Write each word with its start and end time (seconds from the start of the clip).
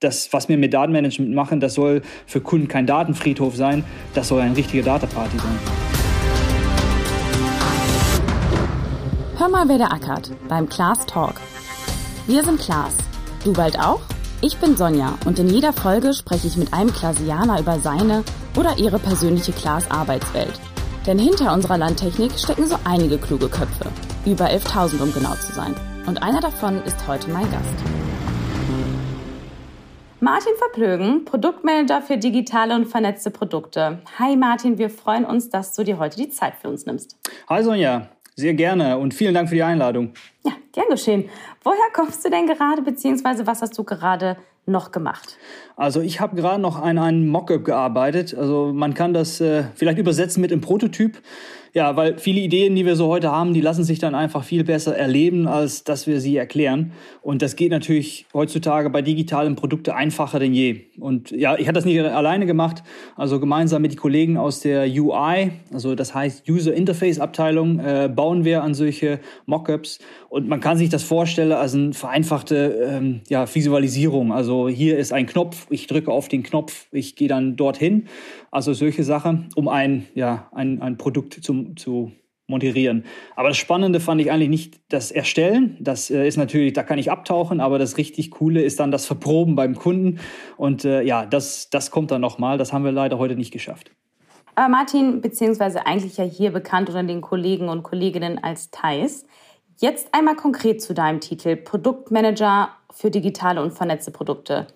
das, 0.00 0.32
was 0.32 0.48
wir 0.48 0.56
mit 0.58 0.74
Datenmanagement 0.74 1.34
machen, 1.34 1.60
das 1.60 1.74
soll 1.74 2.02
für 2.26 2.40
Kunden 2.40 2.68
kein 2.68 2.86
Datenfriedhof 2.86 3.56
sein, 3.56 3.84
das 4.14 4.28
soll 4.28 4.40
eine 4.40 4.56
richtige 4.56 4.82
Dataparty 4.82 5.38
sein. 5.38 5.58
Hör 9.36 9.48
mal, 9.48 9.68
wer 9.68 9.78
der 9.78 9.92
ackert 9.92 10.32
beim 10.48 10.68
Class 10.68 11.04
Talk. 11.06 11.34
Wir 12.26 12.44
sind 12.44 12.60
Klaas. 12.60 12.94
Du 13.44 13.52
bald 13.52 13.78
auch? 13.78 14.00
Ich 14.40 14.56
bin 14.58 14.76
Sonja 14.76 15.18
und 15.24 15.38
in 15.38 15.48
jeder 15.48 15.72
Folge 15.72 16.12
spreche 16.12 16.46
ich 16.46 16.56
mit 16.56 16.72
einem 16.72 16.92
Klasianer 16.92 17.58
über 17.58 17.80
seine 17.80 18.22
oder 18.56 18.78
ihre 18.78 18.98
persönliche 18.98 19.52
Klaas-Arbeitswelt. 19.52 20.60
Denn 21.06 21.18
hinter 21.18 21.52
unserer 21.52 21.78
Landtechnik 21.78 22.32
stecken 22.38 22.66
so 22.66 22.76
einige 22.84 23.18
kluge 23.18 23.48
Köpfe. 23.48 23.86
Über 24.26 24.46
11.000, 24.46 25.02
um 25.02 25.12
genau 25.12 25.34
zu 25.34 25.52
sein. 25.52 25.74
Und 26.06 26.22
einer 26.22 26.40
davon 26.40 26.82
ist 26.82 27.08
heute 27.08 27.30
mein 27.30 27.50
Gast. 27.50 28.17
Martin 30.20 30.52
Verplögen, 30.58 31.24
Produktmanager 31.24 32.02
für 32.02 32.16
digitale 32.16 32.74
und 32.74 32.86
vernetzte 32.86 33.30
Produkte. 33.30 34.00
Hi 34.18 34.34
Martin, 34.34 34.76
wir 34.76 34.90
freuen 34.90 35.24
uns, 35.24 35.48
dass 35.48 35.74
du 35.74 35.84
dir 35.84 36.00
heute 36.00 36.16
die 36.16 36.28
Zeit 36.28 36.54
für 36.60 36.68
uns 36.68 36.86
nimmst. 36.86 37.16
Hi 37.48 37.62
Sonja, 37.62 38.08
sehr 38.34 38.54
gerne 38.54 38.98
und 38.98 39.14
vielen 39.14 39.32
Dank 39.32 39.48
für 39.48 39.54
die 39.54 39.62
Einladung. 39.62 40.14
Ja, 40.44 40.54
gern 40.72 40.88
geschehen. 40.90 41.28
Woher 41.62 41.78
kommst 41.92 42.24
du 42.24 42.30
denn 42.30 42.48
gerade, 42.48 42.82
beziehungsweise 42.82 43.46
was 43.46 43.62
hast 43.62 43.78
du 43.78 43.84
gerade 43.84 44.36
noch 44.66 44.90
gemacht? 44.90 45.38
Also 45.76 46.00
ich 46.00 46.20
habe 46.20 46.34
gerade 46.34 46.60
noch 46.60 46.82
an 46.82 46.98
einem 46.98 47.28
Mockup 47.28 47.64
gearbeitet. 47.64 48.34
Also 48.34 48.72
man 48.74 48.94
kann 48.94 49.14
das 49.14 49.40
äh, 49.40 49.66
vielleicht 49.76 49.98
übersetzen 49.98 50.40
mit 50.40 50.50
einem 50.50 50.62
Prototyp. 50.62 51.22
Ja, 51.74 51.96
weil 51.96 52.18
viele 52.18 52.40
Ideen, 52.40 52.74
die 52.74 52.86
wir 52.86 52.96
so 52.96 53.08
heute 53.08 53.30
haben, 53.30 53.52
die 53.52 53.60
lassen 53.60 53.84
sich 53.84 53.98
dann 53.98 54.14
einfach 54.14 54.44
viel 54.44 54.64
besser 54.64 54.96
erleben, 54.96 55.46
als 55.46 55.84
dass 55.84 56.06
wir 56.06 56.20
sie 56.20 56.36
erklären. 56.36 56.92
Und 57.22 57.42
das 57.42 57.56
geht 57.56 57.70
natürlich 57.70 58.26
heutzutage 58.32 58.88
bei 58.90 59.02
digitalen 59.02 59.54
Produkten 59.54 59.90
einfacher 59.90 60.38
denn 60.38 60.54
je. 60.54 60.80
Und 60.98 61.30
ja, 61.30 61.56
ich 61.56 61.66
habe 61.66 61.74
das 61.74 61.84
nicht 61.84 62.00
alleine 62.00 62.46
gemacht, 62.46 62.82
also 63.16 63.38
gemeinsam 63.38 63.82
mit 63.82 63.92
den 63.92 63.98
Kollegen 63.98 64.36
aus 64.36 64.60
der 64.60 64.86
UI, 64.88 65.52
also 65.72 65.94
das 65.94 66.14
heißt 66.14 66.48
User 66.48 66.72
Interface 66.72 67.18
Abteilung, 67.18 67.78
äh, 67.80 68.10
bauen 68.14 68.44
wir 68.44 68.62
an 68.62 68.74
solche 68.74 69.20
Mockups. 69.46 69.98
Und 70.30 70.48
man 70.48 70.60
kann 70.60 70.76
sich 70.76 70.88
das 70.88 71.02
vorstellen 71.02 71.52
als 71.52 71.74
eine 71.74 71.92
vereinfachte 71.92 72.88
ähm, 72.88 73.20
ja, 73.28 73.46
Visualisierung. 73.52 74.32
Also 74.32 74.68
hier 74.68 74.98
ist 74.98 75.12
ein 75.12 75.26
Knopf, 75.26 75.66
ich 75.70 75.86
drücke 75.86 76.10
auf 76.10 76.28
den 76.28 76.42
Knopf, 76.42 76.86
ich 76.92 77.16
gehe 77.16 77.28
dann 77.28 77.56
dorthin. 77.56 78.08
Also 78.50 78.72
solche 78.72 79.04
Sachen, 79.04 79.48
um 79.56 79.68
ein, 79.68 80.06
ja, 80.14 80.48
ein, 80.52 80.80
ein 80.80 80.96
Produkt 80.96 81.38
zu, 81.42 81.57
zu 81.76 82.12
moderieren. 82.48 83.04
Aber 83.36 83.48
das 83.48 83.58
Spannende 83.58 84.00
fand 84.00 84.20
ich 84.20 84.32
eigentlich 84.32 84.48
nicht 84.48 84.80
das 84.88 85.10
Erstellen. 85.10 85.76
Das 85.80 86.10
äh, 86.10 86.26
ist 86.26 86.38
natürlich, 86.38 86.72
da 86.72 86.82
kann 86.82 86.98
ich 86.98 87.10
abtauchen, 87.10 87.60
aber 87.60 87.78
das 87.78 87.98
richtig 87.98 88.30
Coole 88.30 88.62
ist 88.62 88.80
dann 88.80 88.90
das 88.90 89.06
Verproben 89.06 89.54
beim 89.54 89.74
Kunden. 89.74 90.18
Und 90.56 90.84
äh, 90.84 91.02
ja, 91.02 91.26
das, 91.26 91.68
das 91.70 91.90
kommt 91.90 92.10
dann 92.10 92.22
nochmal. 92.22 92.56
Das 92.58 92.72
haben 92.72 92.84
wir 92.84 92.92
leider 92.92 93.18
heute 93.18 93.36
nicht 93.36 93.52
geschafft. 93.52 93.90
Aber 94.54 94.68
Martin, 94.70 95.20
beziehungsweise 95.20 95.86
eigentlich 95.86 96.16
ja 96.16 96.24
hier 96.24 96.50
bekannt 96.50 96.88
unter 96.88 97.04
den 97.04 97.20
Kollegen 97.20 97.68
und 97.68 97.82
Kolleginnen 97.82 98.42
als 98.42 98.70
Thais. 98.70 99.26
Jetzt 99.76 100.08
einmal 100.12 100.34
konkret 100.34 100.82
zu 100.82 100.94
deinem 100.94 101.20
Titel, 101.20 101.54
Produktmanager 101.54 102.70
für 102.90 103.10
digitale 103.10 103.62
und 103.62 103.72
vernetzte 103.72 104.10
Produkte. 104.10 104.66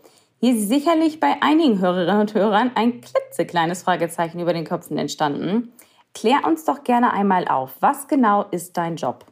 Hier 0.41 0.55
ist 0.55 0.69
sicherlich 0.69 1.19
bei 1.19 1.37
einigen 1.41 1.81
Hörerinnen 1.81 2.21
und 2.21 2.35
Hörern 2.35 2.71
ein 2.75 3.01
klitzekleines 3.01 3.83
Fragezeichen 3.83 4.39
über 4.39 4.53
den 4.53 4.65
Köpfen 4.65 4.99
entstanden. 4.99 5.73
Klär 6.15 6.41
uns 6.47 6.65
doch 6.65 6.85
gerne 6.85 7.13
einmal 7.13 7.49
auf. 7.49 7.77
Was 7.81 8.09
genau 8.09 8.45
ist 8.51 8.77
dein 8.77 8.97
Job? 8.97 9.25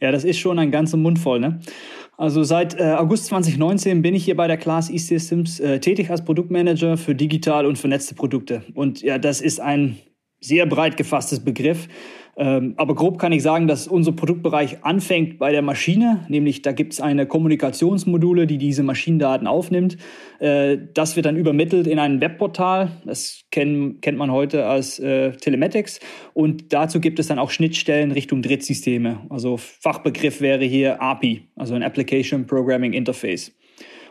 Ja, 0.00 0.12
das 0.12 0.24
ist 0.24 0.38
schon 0.38 0.58
ein 0.58 0.70
ganzer 0.70 0.96
Mund 0.96 1.18
voll. 1.18 1.40
Ne? 1.40 1.60
Also 2.18 2.42
seit 2.42 2.78
äh, 2.78 2.92
August 2.92 3.26
2019 3.26 4.02
bin 4.02 4.14
ich 4.14 4.24
hier 4.24 4.36
bei 4.36 4.46
der 4.46 4.56
Class 4.56 4.90
E-Systems 4.90 5.60
äh, 5.60 5.80
tätig 5.80 6.10
als 6.10 6.24
Produktmanager 6.24 6.96
für 6.96 7.14
digital 7.14 7.66
und 7.66 7.78
vernetzte 7.78 8.14
Produkte. 8.14 8.62
Und 8.74 9.02
ja, 9.02 9.18
das 9.18 9.40
ist 9.40 9.60
ein 9.60 9.98
sehr 10.40 10.66
breit 10.66 10.96
gefasstes 10.96 11.40
Begriff. 11.44 11.88
Ähm, 12.38 12.74
aber 12.76 12.94
grob 12.94 13.18
kann 13.18 13.32
ich 13.32 13.42
sagen, 13.42 13.66
dass 13.66 13.88
unser 13.88 14.12
Produktbereich 14.12 14.84
anfängt 14.84 15.38
bei 15.38 15.52
der 15.52 15.62
Maschine, 15.62 16.26
nämlich 16.28 16.60
da 16.60 16.72
gibt 16.72 16.92
es 16.92 17.00
eine 17.00 17.26
Kommunikationsmodule, 17.26 18.46
die 18.46 18.58
diese 18.58 18.82
Maschinendaten 18.82 19.46
aufnimmt. 19.46 19.96
Äh, 20.38 20.76
das 20.92 21.16
wird 21.16 21.24
dann 21.24 21.36
übermittelt 21.36 21.86
in 21.86 21.98
ein 21.98 22.20
Webportal, 22.20 22.90
das 23.06 23.44
kennt, 23.50 24.02
kennt 24.02 24.18
man 24.18 24.30
heute 24.30 24.66
als 24.66 24.98
äh, 24.98 25.32
Telematics. 25.32 25.98
Und 26.34 26.74
dazu 26.74 27.00
gibt 27.00 27.18
es 27.18 27.28
dann 27.28 27.38
auch 27.38 27.50
Schnittstellen 27.50 28.12
Richtung 28.12 28.42
Drittsysteme. 28.42 29.20
Also 29.30 29.56
Fachbegriff 29.56 30.42
wäre 30.42 30.64
hier 30.64 31.00
API, 31.00 31.48
also 31.56 31.74
ein 31.74 31.82
Application 31.82 32.46
Programming 32.46 32.92
Interface. 32.92 33.52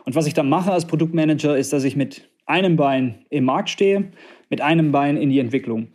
Und 0.04 0.16
was 0.16 0.26
ich 0.26 0.34
dann 0.34 0.48
mache 0.48 0.72
als 0.72 0.86
Produktmanager, 0.86 1.56
ist, 1.56 1.72
dass 1.72 1.84
ich 1.84 1.94
mit 1.94 2.28
einem 2.46 2.76
Bein 2.76 3.26
im 3.30 3.44
Markt 3.44 3.70
stehe, 3.70 4.10
mit 4.48 4.60
einem 4.60 4.92
Bein 4.92 5.16
in 5.16 5.30
die 5.30 5.40
Entwicklung. 5.40 5.88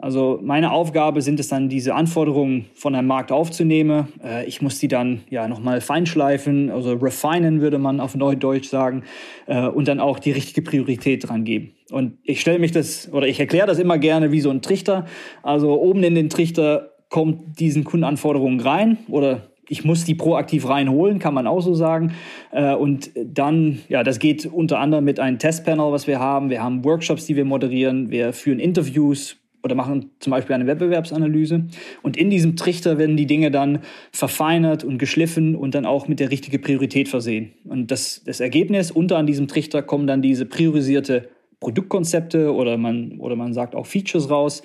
Also 0.00 0.38
meine 0.42 0.72
Aufgabe 0.72 1.20
sind 1.20 1.38
es 1.40 1.48
dann, 1.48 1.68
diese 1.68 1.94
Anforderungen 1.94 2.66
von 2.74 2.94
einem 2.94 3.06
Markt 3.06 3.32
aufzunehmen. 3.32 4.08
Äh, 4.24 4.46
ich 4.46 4.62
muss 4.62 4.78
die 4.78 4.88
dann 4.88 5.20
ja 5.28 5.46
nochmal 5.46 5.82
feinschleifen, 5.82 6.70
also 6.70 6.94
refinen 6.94 7.60
würde 7.60 7.78
man 7.78 8.00
auf 8.00 8.14
Neudeutsch 8.14 8.68
sagen, 8.68 9.02
äh, 9.46 9.66
und 9.66 9.88
dann 9.88 10.00
auch 10.00 10.18
die 10.18 10.32
richtige 10.32 10.62
Priorität 10.62 11.28
dran 11.28 11.44
geben. 11.44 11.72
Und 11.90 12.14
ich 12.22 12.40
stelle 12.40 12.58
mich 12.58 12.72
das, 12.72 13.12
oder 13.12 13.26
ich 13.26 13.38
erkläre 13.40 13.66
das 13.66 13.78
immer 13.78 13.98
gerne 13.98 14.32
wie 14.32 14.40
so 14.40 14.48
ein 14.50 14.62
Trichter. 14.62 15.04
Also 15.42 15.78
oben 15.78 16.02
in 16.02 16.14
den 16.14 16.30
Trichter 16.30 16.92
kommt 17.10 17.60
diesen 17.60 17.84
Kundenanforderungen 17.84 18.60
rein 18.60 18.98
oder 19.08 19.42
ich 19.68 19.84
muss 19.84 20.04
die 20.04 20.14
proaktiv 20.14 20.68
reinholen, 20.68 21.18
kann 21.18 21.34
man 21.34 21.46
auch 21.46 21.60
so 21.60 21.74
sagen. 21.74 22.14
Äh, 22.52 22.74
und 22.74 23.10
dann, 23.22 23.80
ja, 23.88 24.02
das 24.02 24.18
geht 24.18 24.46
unter 24.46 24.78
anderem 24.78 25.04
mit 25.04 25.20
einem 25.20 25.38
Testpanel, 25.38 25.92
was 25.92 26.06
wir 26.06 26.18
haben. 26.20 26.48
Wir 26.48 26.62
haben 26.62 26.84
Workshops, 26.84 27.26
die 27.26 27.36
wir 27.36 27.44
moderieren. 27.44 28.10
Wir 28.10 28.32
führen 28.32 28.58
Interviews 28.58 29.39
oder 29.62 29.74
machen 29.74 30.10
zum 30.20 30.30
Beispiel 30.30 30.54
eine 30.54 30.66
Wettbewerbsanalyse. 30.66 31.64
Und 32.02 32.16
in 32.16 32.30
diesem 32.30 32.56
Trichter 32.56 32.98
werden 32.98 33.16
die 33.16 33.26
Dinge 33.26 33.50
dann 33.50 33.80
verfeinert 34.12 34.84
und 34.84 34.98
geschliffen 34.98 35.54
und 35.54 35.74
dann 35.74 35.86
auch 35.86 36.08
mit 36.08 36.20
der 36.20 36.30
richtigen 36.30 36.60
Priorität 36.60 37.08
versehen. 37.08 37.52
Und 37.64 37.90
das, 37.90 38.22
das 38.24 38.40
Ergebnis 38.40 38.90
unter 38.90 39.18
an 39.18 39.26
diesem 39.26 39.48
Trichter 39.48 39.82
kommen 39.82 40.06
dann 40.06 40.22
diese 40.22 40.46
priorisierte 40.46 41.28
Produktkonzepte 41.60 42.54
oder 42.54 42.78
man, 42.78 43.18
oder 43.18 43.36
man 43.36 43.52
sagt 43.52 43.74
auch 43.74 43.86
Features 43.86 44.30
raus. 44.30 44.62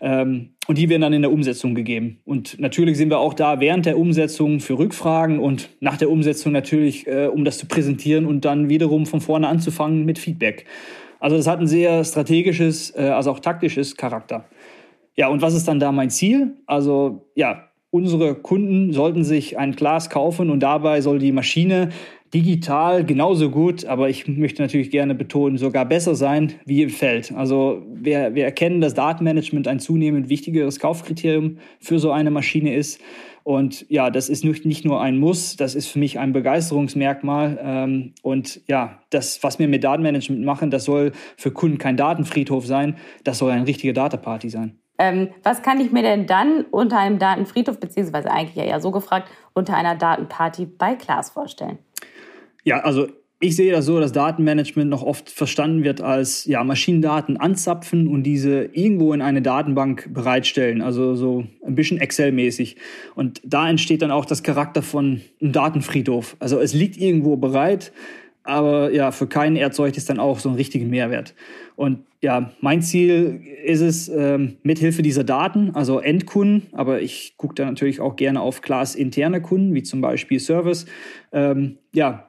Ähm, 0.00 0.50
und 0.66 0.78
die 0.78 0.88
werden 0.88 1.02
dann 1.02 1.12
in 1.12 1.22
der 1.22 1.32
Umsetzung 1.32 1.74
gegeben. 1.74 2.20
Und 2.24 2.58
natürlich 2.58 2.96
sind 2.96 3.10
wir 3.10 3.18
auch 3.18 3.34
da 3.34 3.60
während 3.60 3.86
der 3.86 3.98
Umsetzung 3.98 4.60
für 4.60 4.78
Rückfragen 4.78 5.38
und 5.40 5.68
nach 5.80 5.98
der 5.98 6.10
Umsetzung 6.10 6.52
natürlich, 6.52 7.06
äh, 7.06 7.26
um 7.26 7.44
das 7.44 7.58
zu 7.58 7.66
präsentieren 7.66 8.24
und 8.24 8.44
dann 8.44 8.70
wiederum 8.70 9.04
von 9.04 9.20
vorne 9.20 9.48
anzufangen 9.48 10.04
mit 10.04 10.18
Feedback. 10.18 10.64
Also 11.20 11.36
das 11.36 11.46
hat 11.46 11.60
ein 11.60 11.66
sehr 11.66 12.04
strategisches, 12.04 12.94
äh, 12.96 13.08
also 13.08 13.30
auch 13.32 13.40
taktisches 13.40 13.96
Charakter. 13.96 14.44
Ja, 15.16 15.28
und 15.28 15.42
was 15.42 15.54
ist 15.54 15.66
dann 15.66 15.80
da 15.80 15.90
mein 15.90 16.10
Ziel? 16.10 16.56
Also 16.66 17.28
ja, 17.34 17.68
unsere 17.90 18.34
Kunden 18.36 18.92
sollten 18.92 19.24
sich 19.24 19.58
ein 19.58 19.72
Glas 19.72 20.10
kaufen 20.10 20.50
und 20.50 20.60
dabei 20.60 21.00
soll 21.00 21.18
die 21.18 21.32
Maschine 21.32 21.90
digital 22.34 23.04
genauso 23.04 23.50
gut, 23.50 23.86
aber 23.86 24.10
ich 24.10 24.28
möchte 24.28 24.60
natürlich 24.60 24.90
gerne 24.90 25.14
betonen, 25.14 25.56
sogar 25.56 25.86
besser 25.86 26.14
sein 26.14 26.52
wie 26.66 26.82
im 26.82 26.90
Feld. 26.90 27.32
Also 27.34 27.82
wir, 27.94 28.34
wir 28.34 28.44
erkennen, 28.44 28.80
dass 28.80 28.94
Datenmanagement 28.94 29.66
ein 29.66 29.80
zunehmend 29.80 30.28
wichtigeres 30.28 30.78
Kaufkriterium 30.78 31.58
für 31.80 31.98
so 31.98 32.10
eine 32.10 32.30
Maschine 32.30 32.74
ist. 32.74 33.00
Und 33.48 33.88
ja, 33.88 34.10
das 34.10 34.28
ist 34.28 34.44
nicht 34.44 34.84
nur 34.84 35.00
ein 35.00 35.16
Muss, 35.16 35.56
das 35.56 35.74
ist 35.74 35.88
für 35.88 35.98
mich 35.98 36.18
ein 36.18 36.34
Begeisterungsmerkmal. 36.34 37.58
Ähm, 37.62 38.12
und 38.20 38.60
ja, 38.68 38.98
das, 39.08 39.42
was 39.42 39.58
wir 39.58 39.68
mit 39.68 39.84
Datenmanagement 39.84 40.44
machen, 40.44 40.70
das 40.70 40.84
soll 40.84 41.12
für 41.38 41.50
Kunden 41.50 41.78
kein 41.78 41.96
Datenfriedhof 41.96 42.66
sein, 42.66 42.98
das 43.24 43.38
soll 43.38 43.50
eine 43.50 43.66
richtige 43.66 43.94
Dataparty 43.94 44.50
sein. 44.50 44.78
Ähm, 44.98 45.30
was 45.44 45.62
kann 45.62 45.80
ich 45.80 45.92
mir 45.92 46.02
denn 46.02 46.26
dann 46.26 46.66
unter 46.70 46.98
einem 46.98 47.18
Datenfriedhof, 47.18 47.80
beziehungsweise 47.80 48.30
eigentlich 48.30 48.54
ja 48.54 48.64
eher 48.64 48.80
so 48.80 48.90
gefragt, 48.90 49.30
unter 49.54 49.74
einer 49.74 49.94
Datenparty 49.94 50.66
bei 50.66 50.94
Klaas 50.94 51.30
vorstellen? 51.30 51.78
Ja, 52.64 52.80
also 52.80 53.06
ich 53.40 53.54
sehe 53.54 53.70
das 53.70 53.86
so, 53.86 54.00
dass 54.00 54.10
Datenmanagement 54.10 54.90
noch 54.90 55.02
oft 55.02 55.30
verstanden 55.30 55.84
wird 55.84 56.00
als 56.00 56.44
ja, 56.46 56.64
Maschinendaten 56.64 57.36
anzapfen 57.36 58.08
und 58.08 58.24
diese 58.24 58.64
irgendwo 58.72 59.12
in 59.12 59.22
eine 59.22 59.42
Datenbank 59.42 60.12
bereitstellen, 60.12 60.82
also 60.82 61.14
so 61.14 61.46
ein 61.64 61.76
bisschen 61.76 61.98
Excel-mäßig. 61.98 62.76
Und 63.14 63.40
da 63.44 63.70
entsteht 63.70 64.02
dann 64.02 64.10
auch 64.10 64.24
das 64.24 64.42
Charakter 64.42 64.82
von 64.82 65.20
einem 65.40 65.52
Datenfriedhof. 65.52 66.36
Also 66.40 66.58
es 66.58 66.74
liegt 66.74 66.96
irgendwo 66.96 67.36
bereit, 67.36 67.92
aber 68.42 68.92
ja, 68.92 69.12
für 69.12 69.28
keinen 69.28 69.54
erzeugt 69.54 69.96
es 69.98 70.04
dann 70.04 70.18
auch 70.18 70.40
so 70.40 70.48
einen 70.48 70.56
richtigen 70.56 70.90
Mehrwert. 70.90 71.34
Und 71.76 72.00
ja, 72.20 72.50
mein 72.60 72.82
Ziel 72.82 73.40
ist 73.64 73.82
es, 73.82 74.08
ähm, 74.08 74.56
mithilfe 74.64 75.02
dieser 75.02 75.22
Daten, 75.22 75.70
also 75.74 76.00
Endkunden, 76.00 76.66
aber 76.72 77.02
ich 77.02 77.34
gucke 77.36 77.54
da 77.54 77.66
natürlich 77.66 78.00
auch 78.00 78.16
gerne 78.16 78.40
auf 78.40 78.62
Class 78.62 78.96
interne 78.96 79.40
Kunden, 79.40 79.74
wie 79.74 79.84
zum 79.84 80.00
Beispiel 80.00 80.40
Service, 80.40 80.86
ähm, 81.30 81.78
ja, 81.92 82.27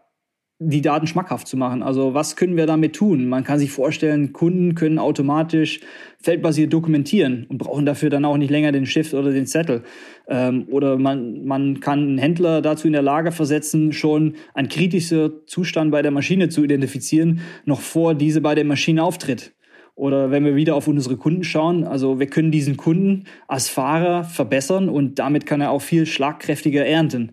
die 0.62 0.82
Daten 0.82 1.08
schmackhaft 1.08 1.48
zu 1.48 1.56
machen. 1.56 1.82
Also 1.82 2.14
was 2.14 2.36
können 2.36 2.58
wir 2.58 2.66
damit 2.66 2.94
tun? 2.94 3.30
Man 3.30 3.46
kann 3.46 3.60
sich 3.60 3.72
vorstellen, 3.72 4.34
Kunden 4.34 4.76
können 4.76 5.00
automatisch 5.00 5.80
feldbasiert 6.22 6.74
dokumentieren 6.74 7.46
und 7.48 7.60
brauchen 7.60 7.86
dafür 7.86 8.10
dann 8.10 8.26
auch 8.26 8.36
nicht 8.36 8.50
länger 8.50 8.74
den 8.74 8.86
Stift 8.86 9.14
oder 9.14 9.32
den 9.32 9.48
Zettel. 9.48 9.84
Ähm, 10.28 10.68
oder 10.70 10.98
man, 10.98 11.46
man 11.46 11.80
kann 11.80 12.00
einen 12.00 12.18
Händler 12.18 12.62
dazu 12.62 12.88
in 12.88 12.94
der 12.94 13.02
Lage 13.02 13.32
versetzen, 13.32 13.94
schon 13.94 14.36
ein 14.54 14.68
kritischer 14.68 15.46
Zustand 15.48 15.92
bei 15.92 16.02
der 16.02 16.12
Maschine 16.12 16.50
zu 16.50 16.62
identifizieren, 16.66 17.40
noch 17.64 17.80
vor 17.80 18.14
diese 18.14 18.42
bei 18.42 18.54
der 18.54 18.66
Maschine 18.66 19.02
auftritt. 19.02 19.54
Oder 19.96 20.30
wenn 20.30 20.44
wir 20.44 20.56
wieder 20.56 20.76
auf 20.76 20.90
unsere 20.90 21.16
Kunden 21.16 21.46
schauen, 21.46 21.86
also 21.86 22.20
wir 22.20 22.28
können 22.28 22.52
diesen 22.52 22.76
Kunden 22.76 23.26
als 23.48 23.70
Fahrer 23.70 24.26
verbessern 24.26 24.90
und 24.90 25.20
damit 25.20 25.46
kann 25.46 25.62
er 25.62 25.72
auch 25.72 25.82
viel 25.82 26.06
schlagkräftiger 26.06 26.86
ernten. 26.86 27.32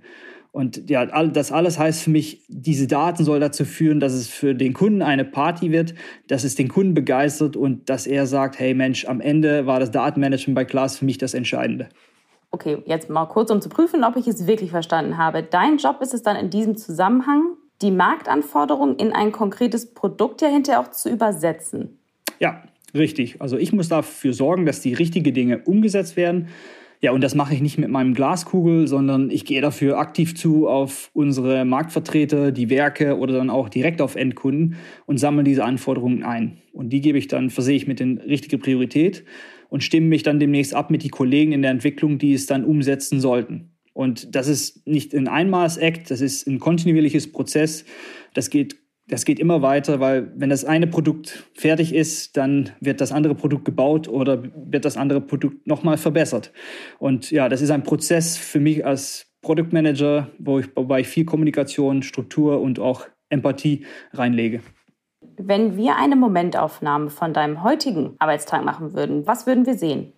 Und 0.57 0.89
ja, 0.89 1.05
das 1.05 1.53
alles 1.53 1.79
heißt 1.79 2.03
für 2.03 2.09
mich, 2.09 2.43
diese 2.49 2.87
Daten 2.87 3.25
soll 3.25 3.41
dazu 3.41 3.67
führen, 3.67 4.01
dass 4.01 4.15
es 4.15 4.27
für 4.27 4.55
den 4.55 4.73
Kunden 4.73 5.03
eine 5.03 5.27
Party 5.27 5.71
wird, 5.71 5.95
dass 6.29 6.45
es 6.45 6.55
den 6.55 6.69
Kunden 6.69 6.95
begeistert 6.95 7.59
und 7.59 7.91
dass 7.91 8.07
er 8.07 8.27
sagt, 8.27 8.59
hey 8.59 8.73
Mensch, 8.73 9.05
am 9.05 9.21
Ende 9.21 9.67
war 9.67 9.81
das 9.81 9.91
Datenmanagement 9.91 10.55
bei 10.55 10.65
Klaas 10.65 10.97
für 10.97 11.05
mich 11.05 11.19
das 11.19 11.35
Entscheidende. 11.35 11.91
Okay, 12.53 12.79
jetzt 12.87 13.11
mal 13.11 13.27
kurz, 13.27 13.51
um 13.51 13.61
zu 13.61 13.69
prüfen, 13.69 14.03
ob 14.03 14.17
ich 14.17 14.27
es 14.27 14.47
wirklich 14.47 14.71
verstanden 14.71 15.19
habe. 15.19 15.43
Dein 15.43 15.77
Job 15.77 15.99
ist 16.01 16.15
es 16.15 16.23
dann 16.23 16.37
in 16.37 16.49
diesem 16.49 16.75
Zusammenhang, 16.75 17.43
die 17.83 17.91
Marktanforderungen 17.91 18.97
in 18.97 19.13
ein 19.13 19.33
konkretes 19.33 19.93
Produkt 19.93 20.41
ja 20.41 20.49
hinterher 20.49 20.81
auch 20.81 20.91
zu 20.91 21.11
übersetzen. 21.11 21.99
Ja, 22.39 22.63
richtig. 22.95 23.43
Also 23.43 23.59
ich 23.59 23.75
muss 23.75 23.91
dafür 23.91 24.33
sorgen, 24.33 24.65
dass 24.65 24.81
die 24.81 24.95
richtigen 24.95 25.35
Dinge 25.35 25.59
umgesetzt 25.67 26.17
werden 26.17 26.49
ja, 27.01 27.13
und 27.13 27.23
das 27.23 27.35
mache 27.35 27.55
ich 27.55 27.61
nicht 27.61 27.79
mit 27.79 27.91
meinem 27.91 28.15
Glaskugel, 28.15 28.89
sondern 28.89 29.31
ich 29.31 29.45
gehe 29.45 29.61
dafür 29.61 29.99
aktiv 29.99 30.35
zu 30.35 30.67
auf 30.69 31.11
unsere 31.13 31.65
Marktvertreter, 31.65 32.53
die 32.53 32.71
Werke 32.71 33.19
oder 33.19 33.35
dann 33.35 33.51
auch 33.51 33.69
direkt 33.69 34.01
auf 34.01 34.17
Endkunden 34.17 34.77
und 35.05 35.19
sammle 35.19 35.45
diese 35.45 35.65
Anforderungen 35.65 36.23
ein. 36.23 36.59
Und 36.73 36.91
die 36.91 37.01
gebe 37.01 37.19
ich 37.19 37.29
dann, 37.29 37.51
versehe 37.51 37.77
ich 37.77 37.87
mit 37.87 38.01
den 38.01 38.19
richtigen 38.19 38.61
Priorität 38.61 39.25
und 39.69 39.85
stimme 39.85 40.07
mich 40.07 40.23
dann 40.23 40.41
demnächst 40.41 40.75
ab 40.75 40.91
mit 40.91 41.03
den 41.03 41.11
Kollegen 41.11 41.53
in 41.53 41.63
der 41.63 41.71
Entwicklung, 41.71 42.19
die 42.19 42.33
es 42.33 42.47
dann 42.47 42.65
umsetzen 42.65 43.21
sollten. 43.21 43.73
Und 43.93 44.35
das 44.35 44.47
ist 44.47 44.87
nicht 44.87 45.15
ein 45.15 45.29
Einmals-Act, 45.29 46.11
das 46.11 46.21
ist 46.21 46.47
ein 46.47 46.59
kontinuierliches 46.59 47.33
Prozess. 47.33 47.85
Das 48.35 48.51
geht 48.51 48.77
das 49.09 49.25
geht 49.25 49.39
immer 49.39 49.63
weiter, 49.63 50.01
weil 50.01 50.33
wenn 50.37 50.51
das 50.51 50.65
eine 50.65 50.87
Produkt 50.87 51.45
fertig 51.55 51.95
ist, 51.95 52.37
dann 52.37 52.71
wird 52.81 53.01
das 53.01 53.13
andere 53.13 53.35
Produkt 53.35 53.65
gebaut 53.65 54.09
oder 54.09 54.43
wird 54.55 54.85
das 54.85 54.97
andere 54.97 55.21
Produkt 55.21 55.67
nochmal 55.67 55.97
verbessert. 55.97 56.53
Und 56.99 57.31
ja, 57.31 57.49
das 57.49 57.61
ist 57.61 57.71
ein 57.71 57.85
Prozess 57.85 58.37
für 58.37 58.59
mich 58.59 58.85
als 58.85 59.33
Product 59.43 59.69
Manager, 59.71 60.31
wo 60.39 60.59
ich, 60.59 60.67
wobei 60.75 61.01
ich 61.01 61.09
viel 61.09 61.25
Kommunikation, 61.25 62.03
Struktur 62.03 62.61
und 62.61 62.81
auch 62.81 63.07
Empathie 63.29 63.87
reinlege. 64.13 64.61
Wenn 65.39 65.77
wir 65.77 65.97
eine 65.97 66.17
Momentaufnahme 66.17 67.11
von 67.11 67.33
deinem 67.33 67.63
heutigen 67.63 68.17
Arbeitstag 68.19 68.65
machen 68.65 68.93
würden, 68.95 69.27
was 69.27 69.47
würden 69.47 69.67
wir 69.67 69.75
sehen? 69.75 70.13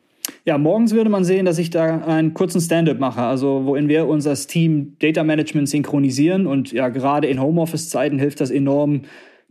Ja, 0.48 0.56
morgens 0.56 0.94
würde 0.94 1.10
man 1.10 1.24
sehen, 1.24 1.44
dass 1.44 1.58
ich 1.58 1.68
da 1.68 1.98
einen 2.06 2.32
kurzen 2.32 2.58
Stand-up 2.62 2.98
mache, 2.98 3.20
also 3.20 3.66
wohin 3.66 3.90
wir 3.90 4.06
unser 4.06 4.34
Team 4.34 4.96
Data 4.98 5.22
Management 5.22 5.68
synchronisieren 5.68 6.46
und 6.46 6.72
ja, 6.72 6.88
gerade 6.88 7.28
in 7.28 7.38
Homeoffice-Zeiten 7.38 8.18
hilft 8.18 8.40
das 8.40 8.50
enorm, 8.50 9.02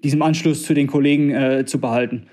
diesen 0.03 0.23
Anschluss 0.23 0.63
zu 0.63 0.73
den 0.73 0.87
Kollegen 0.87 1.29
äh, 1.29 1.65
zu 1.67 1.79
behalten. 1.79 2.23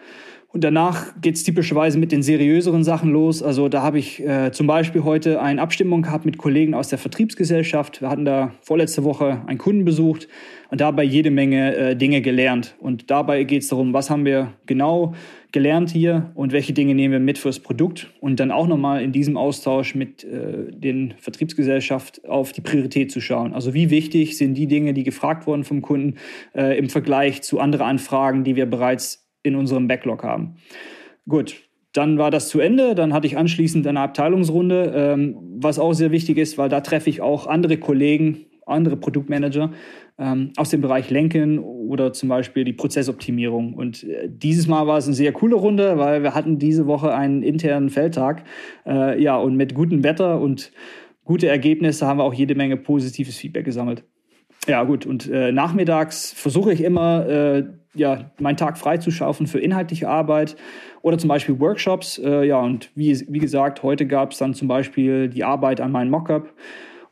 Und 0.54 0.62
danach 0.62 1.20
geht 1.20 1.34
es 1.34 1.42
typischerweise 1.42 1.98
mit 1.98 2.12
den 2.12 2.22
seriöseren 2.22 2.84
Sachen 2.84 3.10
los. 3.10 3.42
Also 3.42 3.68
da 3.68 3.82
habe 3.82 3.98
ich 3.98 4.24
äh, 4.24 4.52
zum 4.52 4.68
Beispiel 4.68 5.02
heute 5.02 5.42
eine 5.42 5.60
Abstimmung 5.60 6.02
gehabt 6.02 6.24
mit 6.24 6.38
Kollegen 6.38 6.74
aus 6.74 6.88
der 6.88 6.98
Vertriebsgesellschaft. 6.98 8.00
Wir 8.00 8.08
hatten 8.08 8.24
da 8.24 8.52
vorletzte 8.62 9.02
Woche 9.02 9.42
einen 9.48 9.58
Kunden 9.58 9.84
besucht 9.84 10.28
und 10.70 10.80
dabei 10.80 11.02
jede 11.02 11.32
Menge 11.32 11.74
äh, 11.74 11.96
Dinge 11.96 12.22
gelernt. 12.22 12.76
Und 12.78 13.10
dabei 13.10 13.42
geht 13.42 13.62
es 13.62 13.68
darum, 13.68 13.94
was 13.94 14.10
haben 14.10 14.24
wir 14.24 14.52
genau 14.64 15.14
gelernt 15.50 15.90
hier 15.90 16.30
und 16.36 16.52
welche 16.52 16.72
Dinge 16.72 16.94
nehmen 16.94 17.14
wir 17.14 17.18
mit 17.18 17.38
fürs 17.38 17.58
Produkt. 17.58 18.12
Und 18.20 18.38
dann 18.38 18.52
auch 18.52 18.68
nochmal 18.68 19.02
in 19.02 19.10
diesem 19.10 19.36
Austausch 19.36 19.96
mit 19.96 20.22
äh, 20.22 20.70
den 20.70 21.14
Vertriebsgesellschaft 21.18 22.28
auf 22.28 22.52
die 22.52 22.60
Priorität 22.60 23.10
zu 23.10 23.20
schauen. 23.20 23.54
Also 23.54 23.74
wie 23.74 23.90
wichtig 23.90 24.38
sind 24.38 24.54
die 24.54 24.68
Dinge, 24.68 24.94
die 24.94 25.02
gefragt 25.02 25.48
wurden 25.48 25.64
vom 25.64 25.82
Kunden 25.82 26.14
äh, 26.54 26.78
im 26.78 26.88
Vergleich 26.88 27.42
zu 27.42 27.58
anderen 27.58 27.86
Anfragen, 27.86 28.44
die 28.44 28.54
wir 28.54 28.66
bereits 28.66 29.23
in 29.44 29.54
unserem 29.54 29.86
Backlog 29.86 30.24
haben. 30.24 30.56
Gut, 31.28 31.62
dann 31.92 32.18
war 32.18 32.32
das 32.32 32.48
zu 32.48 32.58
Ende. 32.58 32.96
Dann 32.96 33.14
hatte 33.14 33.28
ich 33.28 33.38
anschließend 33.38 33.86
eine 33.86 34.00
Abteilungsrunde, 34.00 34.92
ähm, 34.94 35.36
was 35.60 35.78
auch 35.78 35.92
sehr 35.92 36.10
wichtig 36.10 36.38
ist, 36.38 36.58
weil 36.58 36.68
da 36.68 36.80
treffe 36.80 37.08
ich 37.08 37.20
auch 37.20 37.46
andere 37.46 37.76
Kollegen, 37.76 38.46
andere 38.66 38.96
Produktmanager 38.96 39.70
ähm, 40.18 40.52
aus 40.56 40.70
dem 40.70 40.80
Bereich 40.80 41.10
Lenken 41.10 41.58
oder 41.58 42.12
zum 42.12 42.28
Beispiel 42.28 42.64
die 42.64 42.72
Prozessoptimierung. 42.72 43.74
Und 43.74 44.04
äh, 44.04 44.28
dieses 44.28 44.66
Mal 44.66 44.86
war 44.86 44.98
es 44.98 45.06
eine 45.06 45.14
sehr 45.14 45.32
coole 45.32 45.54
Runde, 45.54 45.98
weil 45.98 46.22
wir 46.22 46.34
hatten 46.34 46.58
diese 46.58 46.86
Woche 46.86 47.14
einen 47.14 47.42
internen 47.42 47.90
Feldtag. 47.90 48.44
Äh, 48.86 49.22
ja, 49.22 49.36
und 49.36 49.56
mit 49.56 49.74
gutem 49.74 50.02
Wetter 50.02 50.40
und 50.40 50.72
gute 51.24 51.46
Ergebnisse 51.46 52.06
haben 52.06 52.18
wir 52.18 52.24
auch 52.24 52.34
jede 52.34 52.54
Menge 52.54 52.76
positives 52.76 53.36
Feedback 53.36 53.64
gesammelt. 53.64 54.04
Ja, 54.66 54.82
gut. 54.84 55.04
Und 55.06 55.30
äh, 55.30 55.52
nachmittags 55.52 56.32
versuche 56.32 56.72
ich 56.72 56.82
immer, 56.82 57.28
äh, 57.28 57.64
ja, 57.94 58.30
meinen 58.38 58.56
Tag 58.56 58.78
freizuschaufen 58.78 59.46
für 59.46 59.58
inhaltliche 59.58 60.08
Arbeit 60.08 60.56
oder 61.02 61.18
zum 61.18 61.28
Beispiel 61.28 61.58
Workshops. 61.60 62.18
Äh, 62.18 62.44
ja, 62.44 62.60
und 62.60 62.90
wie, 62.94 63.24
wie 63.28 63.38
gesagt, 63.38 63.82
heute 63.82 64.06
gab 64.06 64.32
es 64.32 64.38
dann 64.38 64.54
zum 64.54 64.68
Beispiel 64.68 65.28
die 65.28 65.44
Arbeit 65.44 65.80
an 65.80 65.92
meinem 65.92 66.10
Mockup. 66.10 66.52